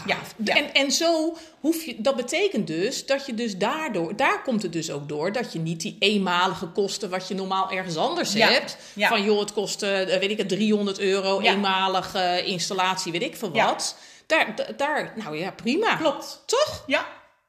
Ja. 0.05 0.17
En, 0.55 0.73
en 0.73 0.91
zo 0.91 1.37
hoef 1.59 1.83
je, 1.83 2.01
dat 2.01 2.15
betekent 2.15 2.67
dus 2.67 3.05
dat 3.05 3.25
je 3.25 3.33
dus 3.33 3.57
daardoor, 3.57 4.15
daar 4.15 4.41
komt 4.43 4.61
het 4.61 4.73
dus 4.73 4.91
ook 4.91 5.09
door, 5.09 5.31
dat 5.31 5.53
je 5.53 5.59
niet 5.59 5.81
die 5.81 5.95
eenmalige 5.99 6.65
kosten 6.65 7.09
wat 7.09 7.27
je 7.27 7.35
normaal 7.35 7.71
ergens 7.71 7.97
anders 7.97 8.33
hebt. 8.33 8.48
Van 8.95 9.23
joh, 9.23 9.39
het 9.39 9.53
kost, 9.53 9.83
uh, 9.83 9.89
weet 9.89 10.31
ik 10.31 10.37
het, 10.37 10.49
300 10.49 10.99
euro, 10.99 11.39
eenmalige 11.39 12.43
installatie, 12.45 13.11
weet 13.11 13.23
ik 13.23 13.35
veel 13.35 13.51
wat. 13.51 13.95
Daar, 14.25 14.55
daar, 14.77 15.13
nou 15.15 15.37
ja, 15.37 15.51
prima. 15.51 15.95
Klopt. 15.95 16.43
Toch? 16.45 16.83
Ja. 16.87 17.05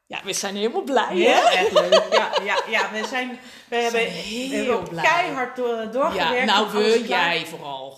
Ja, 0.07 0.21
we 0.25 0.33
zijn 0.33 0.57
helemaal 0.57 0.83
blij, 0.83 1.09
Heel 1.17 1.35
hè? 1.35 1.57
erg 1.57 1.73
leuk. 1.73 2.07
Ja, 2.13 2.31
ja, 2.45 2.63
ja, 2.69 2.91
we 2.93 3.07
zijn, 3.09 3.39
we 3.69 3.77
hebben, 3.77 4.01
heel 4.01 4.83
blij. 4.83 5.05
keihard 5.05 5.57
door, 5.57 5.91
doorgewerkt. 5.91 6.39
Ja, 6.39 6.45
nou, 6.45 6.73
we, 6.73 7.05
jij 7.09 7.47
vooral. 7.47 7.97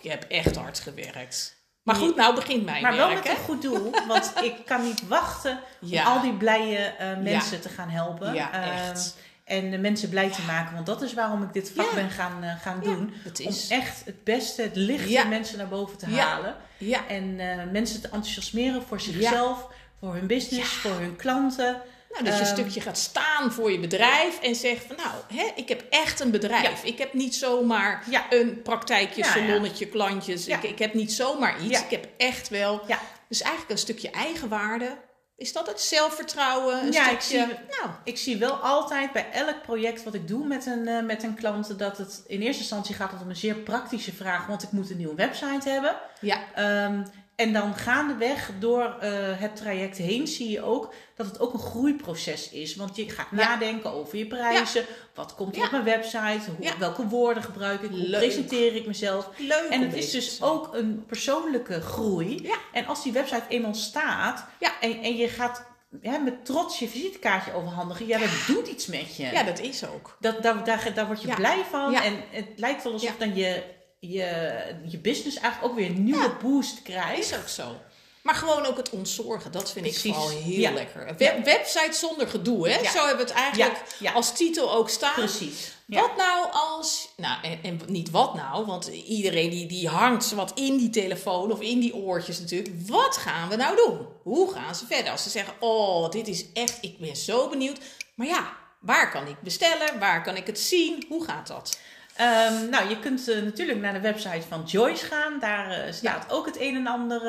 je 0.00 0.10
hebt 0.10 0.26
echt 0.26 0.56
hard 0.56 0.80
gewerkt. 0.80 1.56
Maar 1.82 1.94
goed, 1.94 2.16
nou 2.16 2.34
begint 2.34 2.64
mijn 2.64 2.82
maar 2.82 2.96
werk. 2.96 3.06
Maar 3.06 3.14
wel 3.14 3.22
met 3.22 3.38
een 3.38 3.44
goed 3.44 3.62
doel, 3.62 3.90
want 4.08 4.32
ik 4.42 4.54
kan 4.64 4.82
niet 4.82 5.08
wachten 5.08 5.60
om 5.80 5.98
al 5.98 6.20
die 6.20 6.32
blije 6.32 6.94
uh, 7.00 7.22
mensen 7.22 7.60
te 7.60 7.68
gaan 7.68 7.88
helpen. 7.88 8.34
Ja, 8.34 8.52
ehm, 8.52 8.90
echt. 8.90 9.16
En 9.52 9.70
de 9.70 9.78
mensen 9.78 10.08
blij 10.08 10.30
te 10.30 10.42
maken, 10.42 10.74
want 10.74 10.86
dat 10.86 11.02
is 11.02 11.14
waarom 11.14 11.42
ik 11.42 11.52
dit 11.52 11.72
vak 11.74 11.94
ben 11.94 12.10
gaan, 12.10 12.44
uh, 12.44 12.60
gaan 12.60 12.80
doen. 12.82 13.14
Om 13.44 13.54
echt 13.68 14.04
het 14.04 14.24
beste, 14.24 14.62
het 14.62 14.76
lichte 14.76 15.26
mensen 15.28 15.58
naar 15.58 15.68
boven 15.68 15.98
te 15.98 16.06
halen. 16.06 16.56
Ja. 16.78 17.08
En 17.08 17.24
uh, 17.24 17.54
mensen 17.72 18.00
te 18.00 18.08
enthousiasmeren 18.08 18.82
voor 18.82 19.00
zichzelf, 19.00 19.68
voor 20.00 20.14
hun 20.14 20.26
business, 20.26 20.72
voor 20.72 21.00
hun 21.00 21.16
klanten. 21.16 21.80
Nou, 22.10 22.24
dat 22.24 22.34
je 22.34 22.40
een 22.40 22.46
ehm, 22.46 22.56
stukje 22.56 22.80
gaat 22.80 22.98
staan 22.98 23.52
voor 23.52 23.72
je 23.72 23.78
bedrijf 23.78 24.40
en 24.40 24.54
zegt 24.54 24.84
van 24.86 24.96
nou, 24.96 25.40
hè, 25.40 25.50
ik 25.54 25.68
heb 25.68 25.84
echt 25.90 26.20
een 26.20 26.30
bedrijf. 26.30 26.84
Ik 26.84 26.98
heb 26.98 27.12
niet 27.12 27.34
zomaar 27.34 28.04
een 28.30 28.62
praktijkje, 28.62 29.24
salonnetje, 29.24 29.86
klantjes. 29.86 30.46
Ik, 30.46 30.62
ik 30.62 30.78
heb 30.78 30.94
niet 30.94 31.12
zomaar 31.12 31.62
iets. 31.64 31.82
Ik 31.82 31.90
heb 31.90 32.08
echt 32.16 32.48
wel. 32.48 32.82
Dus 33.28 33.40
eigenlijk 33.40 33.72
een 33.72 33.78
stukje 33.78 34.10
eigenwaarde. 34.10 34.96
Is 35.36 35.52
dat 35.52 35.66
het 35.66 35.80
zelfvertrouwen? 35.80 36.86
Een 36.86 36.92
ja, 36.92 37.04
stukje, 37.04 37.38
ik, 37.38 37.44
zie, 37.48 37.56
nou, 37.80 37.90
ik 38.04 38.18
zie 38.18 38.36
wel 38.36 38.54
altijd 38.54 39.12
bij 39.12 39.30
elk 39.30 39.62
project 39.62 40.02
wat 40.02 40.14
ik 40.14 40.28
doe 40.28 40.46
met 40.46 40.66
een, 40.66 40.88
uh, 40.88 41.02
met 41.02 41.22
een 41.22 41.34
klant 41.34 41.78
dat 41.78 41.98
het 41.98 42.22
in 42.26 42.40
eerste 42.40 42.60
instantie 42.60 42.94
gaat 42.94 43.22
om 43.22 43.28
een 43.28 43.36
zeer 43.36 43.54
praktische 43.54 44.12
vraag, 44.12 44.46
want 44.46 44.62
ik 44.62 44.72
moet 44.72 44.90
een 44.90 44.96
nieuwe 44.96 45.14
website 45.14 45.68
hebben. 45.68 45.96
Ja. 46.20 46.38
Um, 46.84 47.04
en 47.36 47.52
dan 47.52 47.74
gaandeweg 47.74 48.50
door 48.58 48.96
uh, 49.02 49.10
het 49.40 49.56
traject 49.56 49.96
heen 49.96 50.26
zie 50.26 50.50
je 50.50 50.62
ook 50.62 50.94
dat 51.16 51.26
het 51.26 51.40
ook 51.40 51.52
een 51.52 51.58
groeiproces 51.58 52.50
is. 52.50 52.76
Want 52.76 52.96
je 52.96 53.10
gaat 53.10 53.30
nadenken 53.30 53.92
over 53.92 54.18
je 54.18 54.26
prijzen. 54.26 54.84
Wat 55.14 55.34
komt 55.34 55.56
er 55.56 55.62
op 55.62 55.70
mijn 55.70 55.84
website? 55.84 56.50
Hoe, 56.56 56.78
welke 56.78 57.06
woorden 57.06 57.42
gebruik 57.42 57.82
ik? 57.82 57.90
Hoe 57.90 58.10
presenteer 58.10 58.74
ik 58.74 58.86
mezelf? 58.86 59.28
Leuk 59.36 59.66
en 59.70 59.80
het 59.80 59.94
is 59.94 60.10
dus 60.10 60.42
ook 60.42 60.74
een 60.74 61.04
persoonlijke 61.06 61.80
groei. 61.80 62.50
En 62.72 62.86
als 62.86 63.02
die 63.02 63.12
website 63.12 63.44
eenmaal 63.48 63.74
staat 63.74 64.46
en, 64.80 65.02
en 65.02 65.16
je 65.16 65.28
gaat 65.28 65.70
ja, 66.00 66.18
met 66.18 66.44
trots 66.44 66.78
je 66.78 66.88
visitekaartje 66.88 67.52
overhandigen. 67.52 68.06
Ja, 68.06 68.18
dat 68.18 68.28
doet 68.46 68.68
iets 68.68 68.86
met 68.86 69.16
je. 69.16 69.22
Ja, 69.22 69.42
dat 69.42 69.60
is 69.60 69.86
ook. 69.86 70.16
Dat, 70.20 70.42
daar, 70.42 70.64
daar, 70.64 70.90
daar 70.94 71.06
word 71.06 71.22
je 71.22 71.34
blij 71.34 71.64
van. 71.70 71.94
En 71.94 72.22
het 72.30 72.46
lijkt 72.56 72.82
wel 72.82 72.92
alsof 72.92 73.16
dan 73.16 73.34
je 73.34 73.62
je, 74.08 74.62
je 74.86 74.98
business 74.98 75.36
eigenlijk 75.36 75.72
ook 75.72 75.78
weer 75.78 75.90
een 75.90 76.04
nieuwe 76.04 76.36
boost 76.42 76.82
krijgt. 76.82 77.18
Is 77.18 77.36
ook 77.36 77.48
zo. 77.48 77.76
Maar 78.22 78.34
gewoon 78.34 78.66
ook 78.66 78.76
het 78.76 78.90
ontzorgen, 78.90 79.52
dat 79.52 79.72
vind 79.72 79.86
ik 79.86 79.98
vooral 79.98 80.28
heel 80.28 80.72
lekker. 80.72 81.14
Web, 81.16 81.44
website 81.44 81.92
zonder 81.92 82.28
gedoe, 82.28 82.68
hè? 82.68 82.90
Zo 82.90 83.06
hebben 83.06 83.26
we 83.26 83.32
het 83.32 83.40
eigenlijk 83.40 83.80
als 84.14 84.36
titel 84.36 84.72
ook 84.74 84.88
staan. 84.88 85.14
Precies. 85.14 85.72
Wat 85.86 86.16
nou 86.16 86.46
als, 86.52 87.08
nou 87.16 87.42
en, 87.42 87.58
en, 87.62 87.80
niet 87.86 88.10
wat 88.10 88.34
nou, 88.34 88.66
want 88.66 88.86
iedereen 88.86 89.50
die, 89.50 89.66
die 89.66 89.88
hangt 89.88 90.32
wat 90.32 90.52
in 90.54 90.76
die 90.76 90.90
telefoon 90.90 91.52
of 91.52 91.60
in 91.60 91.80
die 91.80 91.94
oortjes 91.94 92.40
natuurlijk. 92.40 92.74
Wat 92.86 93.16
gaan 93.16 93.48
we 93.48 93.56
nou 93.56 93.76
doen? 93.76 94.06
Hoe 94.22 94.52
gaan 94.52 94.74
ze 94.74 94.86
verder? 94.86 95.12
Als 95.12 95.22
ze 95.22 95.30
zeggen, 95.30 95.54
oh 95.60 96.10
dit 96.10 96.28
is 96.28 96.44
echt, 96.52 96.78
ik 96.80 96.98
ben 96.98 97.16
zo 97.16 97.48
benieuwd. 97.48 97.78
Maar 98.14 98.26
ja, 98.26 98.56
waar 98.80 99.10
kan 99.10 99.26
ik 99.26 99.40
bestellen? 99.40 99.98
Waar 99.98 100.22
kan 100.22 100.36
ik 100.36 100.46
het 100.46 100.60
zien? 100.60 101.04
Hoe 101.08 101.24
gaat 101.24 101.46
dat? 101.46 101.78
Um, 102.20 102.68
nou, 102.70 102.88
je 102.88 102.98
kunt 102.98 103.28
uh, 103.28 103.42
natuurlijk 103.42 103.78
naar 103.78 103.92
de 103.92 104.00
website 104.00 104.46
van 104.48 104.64
Joyce 104.64 105.04
gaan. 105.04 105.38
Daar 105.38 105.70
uh, 105.70 105.92
staat 105.92 106.24
ja. 106.28 106.34
ook 106.34 106.46
het 106.46 106.60
een 106.60 106.76
en 106.76 106.86
ander 106.86 107.22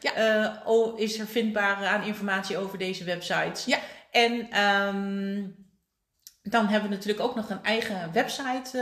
ja. 0.00 0.62
oh, 0.64 0.98
is 0.98 1.18
er 1.18 1.26
vindbaar 1.26 1.86
aan 1.86 2.02
informatie 2.02 2.58
over 2.58 2.78
deze 2.78 3.04
websites. 3.04 3.64
Ja. 3.64 3.78
En 4.10 4.62
um, 4.62 5.66
dan 6.42 6.66
hebben 6.66 6.90
we 6.90 6.96
natuurlijk 6.96 7.26
ook 7.26 7.34
nog 7.34 7.50
een 7.50 7.62
eigen 7.62 8.10
website. 8.12 8.78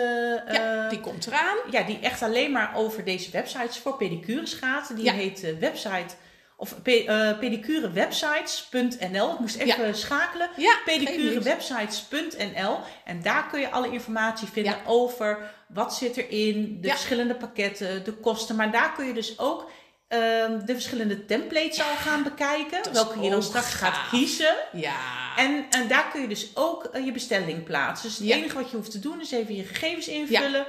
ja, 0.53 0.89
die 0.89 1.01
komt 1.01 1.27
eraan. 1.27 1.57
Ja, 1.71 1.83
die 1.83 1.99
echt 1.99 2.23
alleen 2.23 2.53
maar 2.53 2.77
over 2.77 3.05
deze 3.05 3.31
websites 3.31 3.79
voor 3.79 3.97
pedicures 3.97 4.53
gaat. 4.55 4.97
Die 4.97 5.11
heet 5.11 5.59
website 5.59 6.15
of 6.57 6.83
pe 6.83 7.05
uh, 7.05 7.39
pedicurewebsites.nl. 7.39 9.33
Ik 9.33 9.39
moest 9.39 9.57
even 9.57 9.95
schakelen. 9.95 10.51
Ja, 10.57 10.79
pedicurewebsites.nl. 10.85 12.79
En 13.05 13.23
daar 13.23 13.49
kun 13.49 13.61
je 13.61 13.71
alle 13.71 13.91
informatie 13.91 14.49
vinden 14.49 14.77
over 14.87 15.55
wat 15.69 15.95
zit 15.95 16.17
erin, 16.17 16.79
de 16.81 16.89
verschillende 16.89 17.35
pakketten, 17.35 18.05
de 18.05 18.13
kosten. 18.13 18.57
Maar 18.57 18.73
daar 18.73 18.93
kun 18.93 19.07
je 19.07 19.13
dus 19.13 19.39
ook 19.39 19.71
ehm, 20.09 20.65
de 20.65 20.73
verschillende 20.73 21.25
templates 21.25 21.81
al 21.81 21.97
gaan 21.97 22.23
bekijken. 22.23 22.93
Welke 22.93 23.21
je 23.21 23.31
dan 23.31 23.43
straks 23.43 23.75
gaat 23.75 24.09
kiezen. 24.11 24.55
Ja. 24.73 24.97
En, 25.37 25.67
en 25.71 25.89
daar 25.89 26.11
kun 26.13 26.21
je 26.21 26.29
dus 26.29 26.51
ook 26.55 26.85
eh, 26.85 27.05
je 27.05 27.13
bestelling 27.13 27.65
plaatsen. 27.65 28.09
Dus 28.09 28.19
het 28.19 28.31
enige 28.31 28.55
wat 28.55 28.71
je 28.71 28.77
hoeft 28.77 28.91
te 28.91 28.99
doen 28.99 29.21
is 29.21 29.31
even 29.31 29.55
je 29.55 29.65
gegevens 29.65 30.09
invullen 30.09 30.67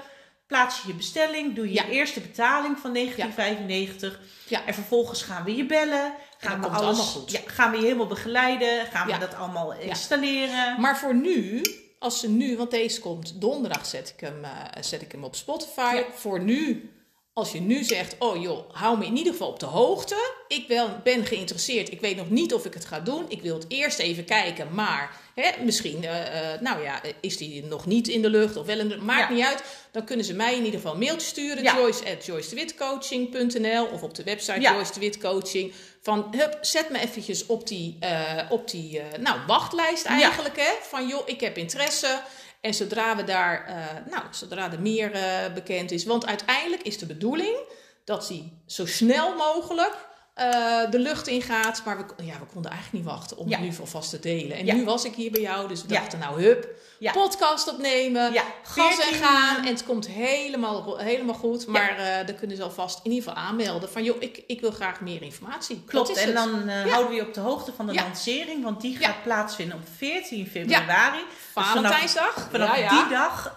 plaats 0.48 0.82
je 0.82 0.88
je 0.88 0.94
bestelling, 0.94 1.56
doe 1.56 1.74
je 1.74 1.90
eerste 1.90 2.20
betaling 2.20 2.78
van 2.78 2.94
1995 2.94 4.20
ja. 4.48 4.66
en 4.66 4.74
vervolgens 4.74 5.22
gaan 5.22 5.44
we 5.44 5.56
je 5.56 5.66
bellen. 5.66 6.14
Gaan 6.38 6.62
we 6.62 6.68
alles, 6.68 7.00
goed. 7.00 7.32
Ja, 7.32 7.40
gaan 7.46 7.72
we 7.72 7.78
je 7.78 7.84
helemaal 7.84 8.08
begeleiden, 8.08 8.86
gaan 8.86 9.08
we 9.08 9.18
dat 9.18 9.36
allemaal 9.36 9.74
installeren. 9.74 10.82
Maar 10.82 10.98
voor 10.98 11.16
nu, 11.16 11.62
als 12.00 12.20
ze 12.20 12.30
nu, 12.30 12.58
want 12.58 12.72
deze 12.72 13.00
komt 13.00 13.42
donderdag, 13.42 13.86
zet 13.86 14.14
ik 14.16 14.20
hem, 14.20 14.44
uh, 14.44 14.50
zet 14.82 15.02
ik 15.02 15.12
hem 15.12 15.24
op 15.24 15.36
Spotify. 15.36 16.04
Voor 16.14 16.44
nu 16.44 16.92
als 17.38 17.52
je 17.52 17.62
nu 17.62 17.84
zegt, 17.84 18.16
oh 18.20 18.42
joh, 18.42 18.70
hou 18.72 18.98
me 18.98 19.06
in 19.06 19.18
ieder 19.18 19.32
geval 19.32 19.48
op 19.48 19.60
de 19.60 19.66
hoogte. 19.66 20.34
Ik 20.48 20.68
wel, 20.68 20.90
ben 21.04 21.26
geïnteresseerd. 21.26 21.92
Ik 21.92 22.02
weet 22.02 22.16
nog 22.16 22.30
niet 22.30 22.54
of 22.54 22.66
ik 22.66 22.74
het 22.74 22.86
ga 22.86 23.00
doen. 23.00 23.26
Ik 23.28 23.42
wil 23.42 23.54
het 23.54 23.66
eerst 23.68 24.00
even 24.00 24.26
kijken. 24.26 24.68
Maar 24.74 25.20
hè, 25.36 25.64
misschien, 25.64 26.04
uh, 26.04 26.10
uh, 26.10 26.62
nou 26.62 26.84
ja, 26.84 27.02
is 27.22 27.38
die 27.38 27.66
nog 27.66 27.86
niet 27.86 28.08
in 28.08 28.22
de 28.22 28.30
lucht 28.30 28.56
of 28.56 28.66
wel 28.66 28.80
in 28.80 28.88
de... 28.88 28.98
Maakt 28.98 29.30
niet 29.30 29.44
uit. 29.44 29.64
Dan 29.92 30.06
kunnen 30.06 30.26
ze 30.26 30.34
mij 30.34 30.52
in 30.52 30.64
ieder 30.64 30.80
geval 30.80 30.94
een 30.94 31.00
mailtje 31.00 31.28
sturen. 31.28 31.64
Ja. 31.64 31.76
Joyce 31.76 32.12
at 32.12 32.26
joycedewitcoaching.nl 32.26 33.86
of 33.86 34.04
op 34.04 34.16
de 34.16 34.24
website 34.24 34.62
ja. 34.62 34.74
Joyce 34.74 34.94
de 34.94 35.00
Wit 35.00 35.18
Coaching. 35.18 35.74
Van, 36.02 36.28
hup, 36.32 36.58
zet 36.62 36.90
me 36.90 37.00
eventjes 37.00 37.46
op 37.46 37.68
die, 37.68 37.98
uh, 38.04 38.42
op 38.50 38.70
die 38.70 39.02
nou, 39.20 39.40
wachtlijst 39.48 40.06
eigenlijk. 40.06 40.56
Hè, 40.56 40.72
van 40.82 41.08
joh, 41.08 41.22
ik 41.26 41.40
heb 41.40 41.58
interesse. 41.58 42.22
En 42.62 42.74
zodra 42.74 43.16
we 43.16 43.24
daar, 43.24 43.66
uh, 43.70 44.12
nou, 44.12 44.24
zodra 44.32 44.72
er 44.72 44.82
meer 44.82 45.16
uh, 45.16 45.54
bekend 45.54 45.92
is, 45.92 46.06
want 46.06 46.26
uiteindelijk 46.26 46.82
is 46.82 46.98
de 46.98 47.06
bedoeling 47.06 47.58
dat 48.04 48.28
hij 48.28 48.54
zo 48.66 48.86
snel 48.86 49.36
mogelijk 49.36 50.08
uh, 50.38 50.92
de 50.92 51.00
lucht 51.00 51.28
ingaat. 51.28 51.82
Maar 51.86 51.98
we, 51.98 52.24
ja, 52.24 52.40
we 52.40 52.46
konden 52.54 52.72
eigenlijk 52.72 53.04
niet 53.04 53.14
wachten 53.14 53.38
om 53.38 53.50
ja. 53.50 53.60
nu 53.60 53.72
alvast 53.80 54.10
te 54.10 54.20
delen. 54.20 54.58
En 54.58 54.66
ja. 54.66 54.74
nu 54.74 54.86
was 54.86 55.06
ik 55.06 55.16
hier 55.16 55.32
bij 55.32 55.42
jou, 55.42 55.68
dus 55.68 55.82
we 55.82 55.88
dachten 55.88 56.20
nou 56.20 56.44
hup, 56.44 56.68
podcast 57.14 57.72
opnemen, 57.72 58.34
gas 58.64 59.00
en 59.00 59.14
gaan. 59.14 59.58
En 59.58 59.74
het 59.74 59.84
komt 59.84 60.08
helemaal, 60.08 60.98
helemaal 60.98 61.36
goed. 61.36 61.68
Maar 61.68 62.00
uh, 62.00 62.28
dan 62.28 62.36
kunnen 62.36 62.58
ze 62.58 62.64
alvast 62.64 63.00
in 63.04 63.12
ieder 63.12 63.28
geval 63.28 63.44
aanmelden 63.44 63.90
van 63.90 64.04
joh, 64.04 64.16
ik, 64.20 64.44
ik 64.48 64.62
wil 64.62 64.72
graag 64.72 65.02
meer 65.02 65.22
informatie. 65.22 65.84
Klopt, 65.86 66.18
en 66.18 66.34
dan 66.34 66.70
uh, 66.70 66.86
houden 66.86 67.10
we 67.10 67.16
je 67.16 67.28
op 67.28 67.34
de 67.34 67.40
hoogte 67.40 67.74
van 67.74 67.88
de 67.88 67.94
lancering. 67.94 68.64
Want 68.64 68.82
die 68.82 68.98
gaat 68.98 69.24
plaatsvinden 69.24 69.78
op 69.78 69.88
14 69.96 70.48
februari. 70.48 71.24
Valentijnsdag. 71.64 72.34
Dus 72.34 72.44
vanaf, 72.52 72.76
vanaf 72.76 72.90
die 72.90 73.10
dag 73.10 73.54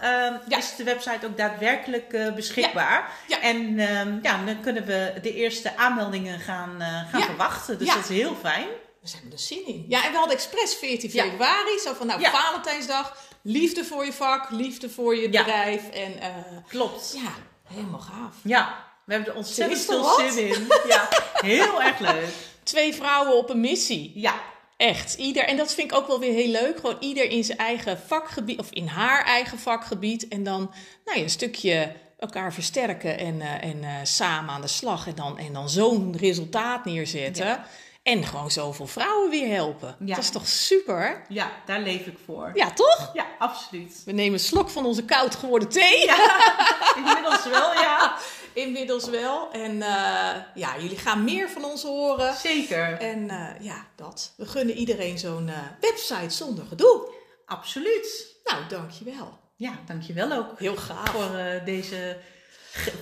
uh, 0.49 0.57
is 0.57 0.75
de 0.75 0.83
website 0.83 1.25
ook 1.25 1.37
daadwerkelijk 1.37 2.35
beschikbaar. 2.35 3.11
En 3.41 3.79
ehm, 3.79 4.19
ja, 4.21 4.43
dan 4.45 4.61
kunnen 4.61 4.85
we 4.85 5.13
de 5.21 5.33
eerste 5.33 5.77
aanmeldingen 5.77 6.39
gaan, 6.39 6.81
gaan 7.11 7.21
verwachten. 7.21 7.77
Dus 7.77 7.87
dat 7.87 8.09
is 8.09 8.09
heel 8.09 8.35
fijn. 8.41 8.67
We 9.01 9.07
zijn 9.07 9.23
er 9.31 9.39
zin 9.39 9.67
in. 9.67 9.85
Ja, 9.87 10.05
en 10.05 10.11
we 10.11 10.17
hadden 10.17 10.35
expres 10.35 10.75
14 10.75 11.09
februari. 11.09 11.79
Zo 11.79 11.93
van, 11.93 12.07
nou, 12.07 12.25
Valentijnsdag 12.25 13.15
liefde 13.41 13.83
voor 13.83 14.05
je 14.05 14.13
vak, 14.13 14.49
liefde 14.49 14.89
voor 14.89 15.15
je 15.15 15.29
bedrijf. 15.29 15.89
En, 15.89 16.11
uh, 16.17 16.27
Klopt. 16.67 17.13
Ja, 17.15 17.31
helemaal 17.73 17.99
gaaf. 17.99 18.35
Ja, 18.43 18.85
we 19.05 19.13
hebben 19.13 19.31
er 19.31 19.37
ontzettend 19.37 19.81
veel 19.81 20.31
zin 20.31 20.47
in. 20.47 20.67
Ja, 20.87 21.07
heel 21.33 21.81
erg 21.81 21.99
leuk. 21.99 22.33
Twee 22.63 22.93
vrouwen 22.93 23.37
op 23.37 23.49
een 23.49 23.59
missie. 23.59 24.11
Ja. 24.15 24.33
Echt, 24.81 25.13
ieder. 25.13 25.43
En 25.43 25.57
dat 25.57 25.73
vind 25.73 25.91
ik 25.91 25.97
ook 25.97 26.07
wel 26.07 26.19
weer 26.19 26.33
heel 26.33 26.51
leuk. 26.51 26.79
Gewoon 26.79 26.97
ieder 26.99 27.29
in 27.29 27.43
zijn 27.43 27.57
eigen 27.57 27.99
vakgebied, 28.07 28.59
of 28.59 28.71
in 28.71 28.87
haar 28.87 29.25
eigen 29.25 29.59
vakgebied. 29.59 30.27
En 30.27 30.43
dan 30.43 30.71
nou 31.05 31.17
ja, 31.17 31.23
een 31.23 31.29
stukje 31.29 31.91
elkaar 32.17 32.53
versterken 32.53 33.17
en, 33.17 33.35
uh, 33.35 33.63
en 33.63 33.83
uh, 33.83 33.89
samen 34.03 34.53
aan 34.53 34.61
de 34.61 34.67
slag. 34.67 35.07
En 35.07 35.15
dan, 35.15 35.37
en 35.37 35.53
dan 35.53 35.69
zo'n 35.69 36.17
resultaat 36.17 36.85
neerzetten. 36.85 37.45
Ja. 37.45 37.65
En 38.03 38.23
gewoon 38.23 38.51
zoveel 38.51 38.87
vrouwen 38.87 39.29
weer 39.29 39.53
helpen. 39.53 39.95
Ja. 39.99 40.15
Dat 40.15 40.23
is 40.23 40.29
toch 40.29 40.47
super? 40.47 41.25
Ja, 41.29 41.51
daar 41.65 41.79
leef 41.79 42.05
ik 42.05 42.17
voor. 42.25 42.51
Ja, 42.53 42.71
toch? 42.71 43.11
Ja, 43.13 43.25
absoluut. 43.39 44.01
We 44.05 44.11
nemen 44.11 44.33
een 44.33 44.39
slok 44.39 44.69
van 44.69 44.85
onze 44.85 45.05
koud 45.05 45.35
geworden 45.35 45.69
thee. 45.69 46.05
Ja, 46.05 46.53
inmiddels 46.97 47.43
wel, 47.43 47.73
ja. 47.73 48.17
Inmiddels 48.53 49.09
wel. 49.09 49.51
En 49.51 49.71
uh, 49.71 50.35
ja, 50.55 50.79
jullie 50.79 50.97
gaan 50.97 51.23
meer 51.23 51.49
van 51.49 51.63
ons 51.63 51.83
horen. 51.83 52.35
Zeker. 52.35 52.99
En 52.99 53.19
uh, 53.19 53.47
ja, 53.59 53.85
dat. 53.95 54.33
We 54.37 54.45
gunnen 54.45 54.75
iedereen 54.75 55.19
zo'n 55.19 55.47
uh, 55.47 55.57
website 55.79 56.29
zonder 56.29 56.65
gedoe. 56.65 57.13
Absoluut. 57.45 58.35
Nou, 58.43 58.67
dankjewel. 58.67 59.39
Ja, 59.55 59.79
dankjewel 59.85 60.31
ook. 60.31 60.59
Heel 60.59 60.75
gaaf. 60.75 61.09
Voor 61.09 61.61
deze 61.65 62.17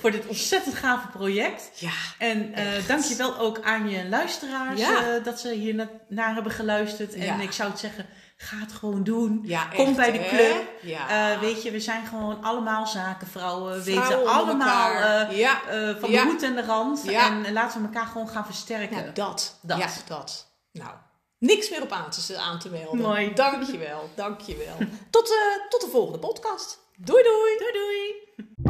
voor 0.00 0.10
dit 0.10 0.26
ontzettend 0.26 0.74
gave 0.74 1.08
project. 1.08 1.80
Ja. 1.80 1.92
En 2.18 2.58
uh, 2.58 2.86
dankjewel 2.86 3.38
ook 3.38 3.60
aan 3.62 3.88
je 3.88 4.08
luisteraars 4.08 4.80
ja. 4.80 5.18
dat 5.18 5.40
ze 5.40 5.52
hier 5.52 5.74
na 5.74 5.90
naar 6.08 6.34
hebben 6.34 6.52
geluisterd. 6.52 7.14
En 7.14 7.24
ja. 7.24 7.40
ik 7.40 7.52
zou 7.52 7.70
het 7.70 7.78
zeggen, 7.78 8.06
ga 8.42 8.56
het 8.56 8.72
gewoon 8.72 9.02
doen. 9.02 9.40
Ja, 9.42 9.64
Kom 9.64 9.86
echt, 9.86 9.96
bij 9.96 10.12
de 10.12 10.28
club. 10.28 10.72
Ja. 10.82 11.32
Uh, 11.32 11.40
weet 11.40 11.62
je, 11.62 11.70
we 11.70 11.80
zijn 11.80 12.06
gewoon 12.06 12.42
allemaal 12.42 12.86
zakenvrouwen. 12.86 13.74
We 13.74 13.82
Vrouwen 13.82 14.18
weten 14.18 14.32
allemaal 14.32 14.68
elkaar. 14.68 15.34
Ja. 15.34 15.60
van 16.00 16.10
de 16.10 16.22
hoed 16.22 16.42
en 16.42 16.54
de 16.54 16.64
rand. 16.64 17.04
En 17.06 17.52
laten 17.52 17.80
we 17.80 17.86
elkaar 17.86 18.06
gewoon 18.06 18.28
gaan 18.28 18.44
versterken. 18.44 18.96
Nou, 18.96 19.12
dat. 19.12 19.58
Dat. 19.62 19.78
Ja, 19.78 19.88
dat. 20.06 20.46
Nou, 20.72 20.90
niks 21.38 21.70
meer 21.70 21.82
op 21.82 21.92
aan 21.92 22.10
te, 22.10 22.38
aan 22.38 22.58
te 22.58 22.68
melden. 22.68 23.00
Mooi. 23.00 23.34
Dankjewel, 23.34 24.10
dankjewel. 24.14 24.76
tot, 25.10 25.34
tot 25.68 25.80
de 25.80 25.88
volgende 25.90 26.18
podcast. 26.18 26.78
Doei 26.96 27.22
doei. 27.22 27.58
Doei 27.58 27.72
doei. 27.72 28.69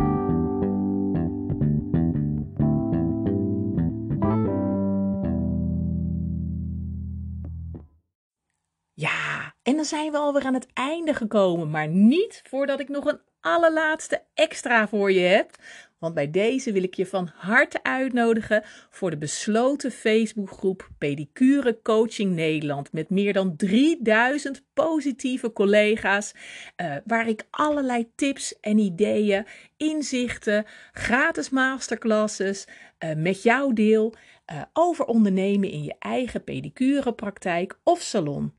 En 9.71 9.77
dan 9.77 9.85
zijn 9.85 10.11
we 10.11 10.19
alweer 10.19 10.45
aan 10.45 10.55
het 10.55 10.67
einde 10.73 11.15
gekomen, 11.15 11.71
maar 11.71 11.89
niet 11.89 12.43
voordat 12.49 12.81
ik 12.81 12.89
nog 12.89 13.05
een 13.05 13.21
allerlaatste 13.41 14.23
extra 14.35 14.89
voor 14.89 15.13
je 15.13 15.21
heb. 15.21 15.51
Want 15.99 16.15
bij 16.15 16.31
deze 16.31 16.73
wil 16.73 16.83
ik 16.83 16.95
je 16.95 17.07
van 17.07 17.31
harte 17.35 17.83
uitnodigen 17.83 18.63
voor 18.91 19.11
de 19.11 19.17
besloten 19.17 19.91
Facebookgroep 19.91 20.89
Pedicure 20.99 21.83
Coaching 21.83 22.35
Nederland. 22.35 22.93
Met 22.93 23.11
meer 23.11 23.33
dan 23.33 23.57
3000 23.57 24.65
positieve 24.75 25.53
collega's. 25.53 26.35
Uh, 26.77 26.97
waar 27.05 27.29
ik 27.29 27.47
allerlei 27.51 28.11
tips 28.15 28.61
en 28.61 28.79
ideeën, 28.79 29.47
inzichten, 29.77 30.65
gratis 30.93 31.51
masterclasses 31.51 32.67
uh, 33.05 33.15
met 33.15 33.43
jou 33.43 33.73
deel. 33.73 34.15
Uh, 34.53 34.63
over 34.73 35.05
ondernemen 35.05 35.71
in 35.71 35.83
je 35.83 35.95
eigen 35.99 36.45
pedicurepraktijk 36.45 37.79
of 37.83 38.01
salon. 38.01 38.59